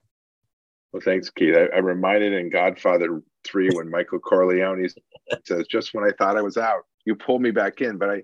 Well, 0.92 1.02
thanks, 1.02 1.30
Keith. 1.30 1.54
I, 1.56 1.76
am 1.76 1.85
reminded 1.85 2.33
in 2.33 2.50
Godfather 2.50 3.22
3 3.44 3.70
when 3.74 3.90
Michael 3.90 4.18
Corleone 4.18 4.87
says, 5.44 5.66
just 5.66 5.94
when 5.94 6.04
I 6.04 6.11
thought 6.18 6.37
I 6.37 6.42
was 6.42 6.56
out, 6.56 6.83
you 7.10 7.16
pulled 7.16 7.42
me 7.42 7.50
back 7.50 7.80
in. 7.80 7.98
But 7.98 8.10
I, 8.10 8.22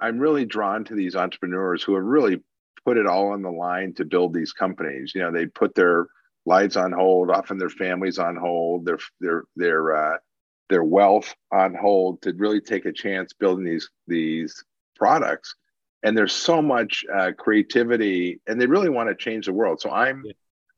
I'm 0.00 0.18
really 0.18 0.44
drawn 0.44 0.84
to 0.84 0.94
these 0.94 1.14
entrepreneurs 1.14 1.82
who 1.82 1.94
have 1.94 2.04
really 2.04 2.42
put 2.84 2.96
it 2.96 3.06
all 3.06 3.28
on 3.28 3.42
the 3.42 3.50
line 3.50 3.92
to 3.94 4.04
build 4.04 4.32
these 4.32 4.52
companies. 4.52 5.12
You 5.14 5.20
know, 5.20 5.30
they 5.30 5.46
put 5.46 5.74
their 5.74 6.06
lives 6.46 6.76
on 6.76 6.92
hold, 6.92 7.30
often 7.30 7.58
their 7.58 7.68
families 7.68 8.18
on 8.18 8.36
hold, 8.36 8.86
their 8.86 8.98
their 9.20 9.44
their 9.54 9.96
uh, 9.96 10.16
their 10.72 10.82
wealth 10.82 11.34
on 11.52 11.74
hold 11.74 12.22
to 12.22 12.32
really 12.32 12.60
take 12.60 12.86
a 12.86 12.92
chance 12.92 13.34
building 13.34 13.64
these 13.64 13.90
these 14.08 14.64
products 14.96 15.54
and 16.02 16.16
there's 16.16 16.32
so 16.32 16.60
much 16.60 17.04
uh, 17.14 17.30
creativity 17.38 18.40
and 18.46 18.60
they 18.60 18.66
really 18.66 18.88
want 18.88 19.08
to 19.08 19.14
change 19.14 19.46
the 19.46 19.52
world 19.52 19.80
so 19.80 19.90
i'm 19.90 20.22
yeah. 20.24 20.32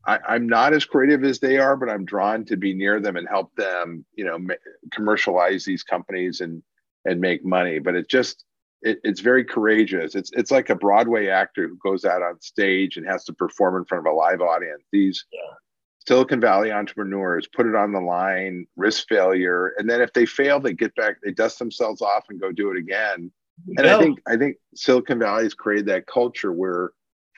I, 0.07 0.35
am 0.35 0.47
not 0.47 0.73
as 0.73 0.85
creative 0.85 1.23
as 1.23 1.39
they 1.39 1.57
are 1.57 1.77
but 1.77 1.89
i'm 1.89 2.05
drawn 2.05 2.43
to 2.45 2.57
be 2.57 2.73
near 2.73 2.99
them 2.99 3.15
and 3.15 3.27
help 3.27 3.55
them 3.55 4.05
you 4.13 4.25
know 4.25 4.37
ma- 4.37 4.53
commercialize 4.91 5.63
these 5.65 5.83
companies 5.83 6.41
and 6.41 6.61
and 7.05 7.19
make 7.19 7.45
money 7.45 7.79
but 7.79 7.95
it 7.95 8.09
just 8.09 8.45
it, 8.81 8.99
it's 9.03 9.21
very 9.21 9.43
courageous 9.43 10.15
it's 10.15 10.31
it's 10.33 10.51
like 10.51 10.69
a 10.69 10.75
broadway 10.75 11.27
actor 11.27 11.67
who 11.67 11.77
goes 11.77 12.05
out 12.05 12.21
on 12.21 12.39
stage 12.41 12.97
and 12.97 13.07
has 13.07 13.23
to 13.23 13.33
perform 13.33 13.77
in 13.77 13.85
front 13.85 14.05
of 14.05 14.11
a 14.11 14.15
live 14.15 14.41
audience 14.41 14.83
these 14.91 15.25
yeah. 15.31 15.39
Silicon 16.07 16.39
Valley 16.39 16.71
entrepreneurs 16.71 17.47
put 17.47 17.65
it 17.65 17.75
on 17.75 17.91
the 17.91 17.99
line, 17.99 18.67
risk 18.75 19.07
failure, 19.07 19.73
and 19.77 19.89
then 19.89 20.01
if 20.01 20.13
they 20.13 20.25
fail, 20.25 20.59
they 20.59 20.73
get 20.73 20.93
back, 20.95 21.17
they 21.23 21.31
dust 21.31 21.57
themselves 21.57 22.01
off 22.01 22.25
and 22.29 22.39
go 22.39 22.51
do 22.51 22.69
it 22.71 22.77
again. 22.77 23.31
And 23.77 23.87
I 23.87 23.97
think 23.97 24.19
I 24.27 24.37
think 24.37 24.57
Silicon 24.75 25.19
Valley 25.19 25.43
has 25.43 25.53
created 25.53 25.87
that 25.87 26.05
culture 26.05 26.51
where 26.51 26.91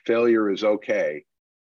failure 0.06 0.50
is 0.50 0.64
okay, 0.64 1.24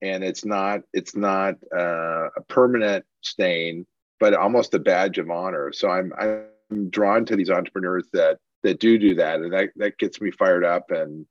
and 0.02 0.24
it's 0.24 0.44
not 0.44 0.82
it's 0.94 1.16
not 1.16 1.56
uh, 1.76 2.28
a 2.36 2.42
permanent 2.50 3.06
stain, 3.22 3.86
but 4.20 4.34
almost 4.34 4.74
a 4.74 4.80
badge 4.80 5.18
of 5.18 5.30
honor. 5.30 5.72
So 5.72 5.90
I'm 5.90 6.12
I'm 6.20 6.46
drawn 6.90 7.26
to 7.26 7.36
these 7.36 7.50
entrepreneurs 7.50 8.08
that 8.14 8.38
that 8.64 8.80
do 8.80 8.98
do 8.98 9.16
that, 9.16 9.40
and 9.40 9.54
that 9.54 9.70
that 9.78 9.98
gets 9.98 10.22
me 10.22 10.32
fired 10.32 10.64
up 10.64 10.92
and 10.92 11.26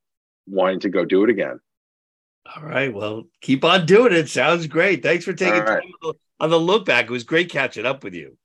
wanting 0.47 0.79
to 0.81 0.89
go 0.89 1.05
do 1.05 1.23
it 1.23 1.29
again. 1.29 1.59
All 2.55 2.63
right. 2.63 2.93
Well, 2.93 3.23
keep 3.41 3.63
on 3.63 3.85
doing 3.85 4.13
it. 4.13 4.29
Sounds 4.29 4.67
great. 4.67 5.03
Thanks 5.03 5.25
for 5.25 5.33
taking 5.33 5.61
right. 5.61 5.81
time 5.81 6.13
on 6.39 6.49
the 6.49 6.59
look 6.59 6.85
back. 6.85 7.05
It 7.05 7.11
was 7.11 7.23
great 7.23 7.49
catching 7.49 7.85
up 7.85 8.03
with 8.03 8.13
you. 8.13 8.37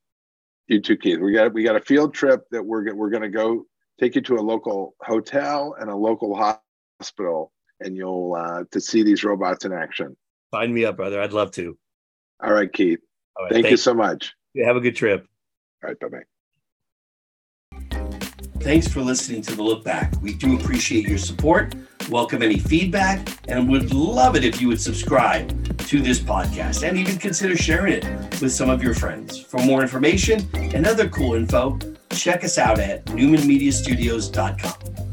You 0.67 0.81
too, 0.81 0.97
Keith. 0.97 1.19
We 1.19 1.33
got 1.33 1.53
we 1.53 1.63
got 1.63 1.75
a 1.75 1.81
field 1.81 2.13
trip 2.13 2.43
that 2.51 2.63
we're 2.63 2.93
we're 2.93 3.09
going 3.09 3.23
to 3.23 3.29
go 3.29 3.65
take 3.99 4.15
you 4.15 4.21
to 4.21 4.35
a 4.35 4.41
local 4.41 4.95
hotel 5.01 5.75
and 5.79 5.89
a 5.89 5.95
local 5.95 6.35
hospital, 6.99 7.51
and 7.79 7.95
you'll 7.95 8.35
uh, 8.35 8.63
to 8.71 8.81
see 8.81 9.03
these 9.03 9.23
robots 9.23 9.65
in 9.65 9.73
action. 9.73 10.15
Find 10.51 10.73
me 10.73 10.85
up, 10.85 10.97
brother. 10.97 11.21
I'd 11.21 11.33
love 11.33 11.51
to. 11.51 11.77
All 12.43 12.53
right, 12.53 12.71
Keith. 12.71 12.99
All 13.35 13.45
right, 13.45 13.53
Thank 13.53 13.69
you 13.71 13.77
so 13.77 13.93
much. 13.93 14.33
Have 14.63 14.75
a 14.75 14.81
good 14.81 14.95
trip. 14.95 15.25
All 15.83 15.89
right. 15.89 15.99
Bye 15.99 16.07
bye. 16.09 16.23
Thanks 18.59 18.87
for 18.87 19.01
listening 19.01 19.41
to 19.43 19.55
the 19.55 19.63
Look 19.63 19.83
Back. 19.83 20.13
We 20.21 20.33
do 20.33 20.57
appreciate 20.57 21.07
your 21.07 21.17
support, 21.17 21.73
welcome 22.09 22.43
any 22.43 22.59
feedback, 22.59 23.27
and 23.47 23.69
would 23.69 23.93
love 23.93 24.35
it 24.35 24.43
if 24.43 24.61
you 24.61 24.67
would 24.67 24.81
subscribe 24.81 25.77
to 25.79 26.01
this 26.01 26.19
podcast 26.19 26.87
and 26.87 26.97
even 26.97 27.17
consider 27.17 27.55
sharing 27.55 27.93
it 27.93 28.03
with 28.41 28.51
some 28.51 28.69
of 28.69 28.83
your 28.83 28.93
friends. 28.93 29.39
For 29.39 29.63
more 29.63 29.81
information 29.81 30.47
and 30.53 30.85
other 30.85 31.07
cool 31.07 31.35
info, 31.35 31.79
check 32.11 32.43
us 32.43 32.57
out 32.57 32.79
at 32.79 33.05
newmanmediastudios.com. 33.05 35.06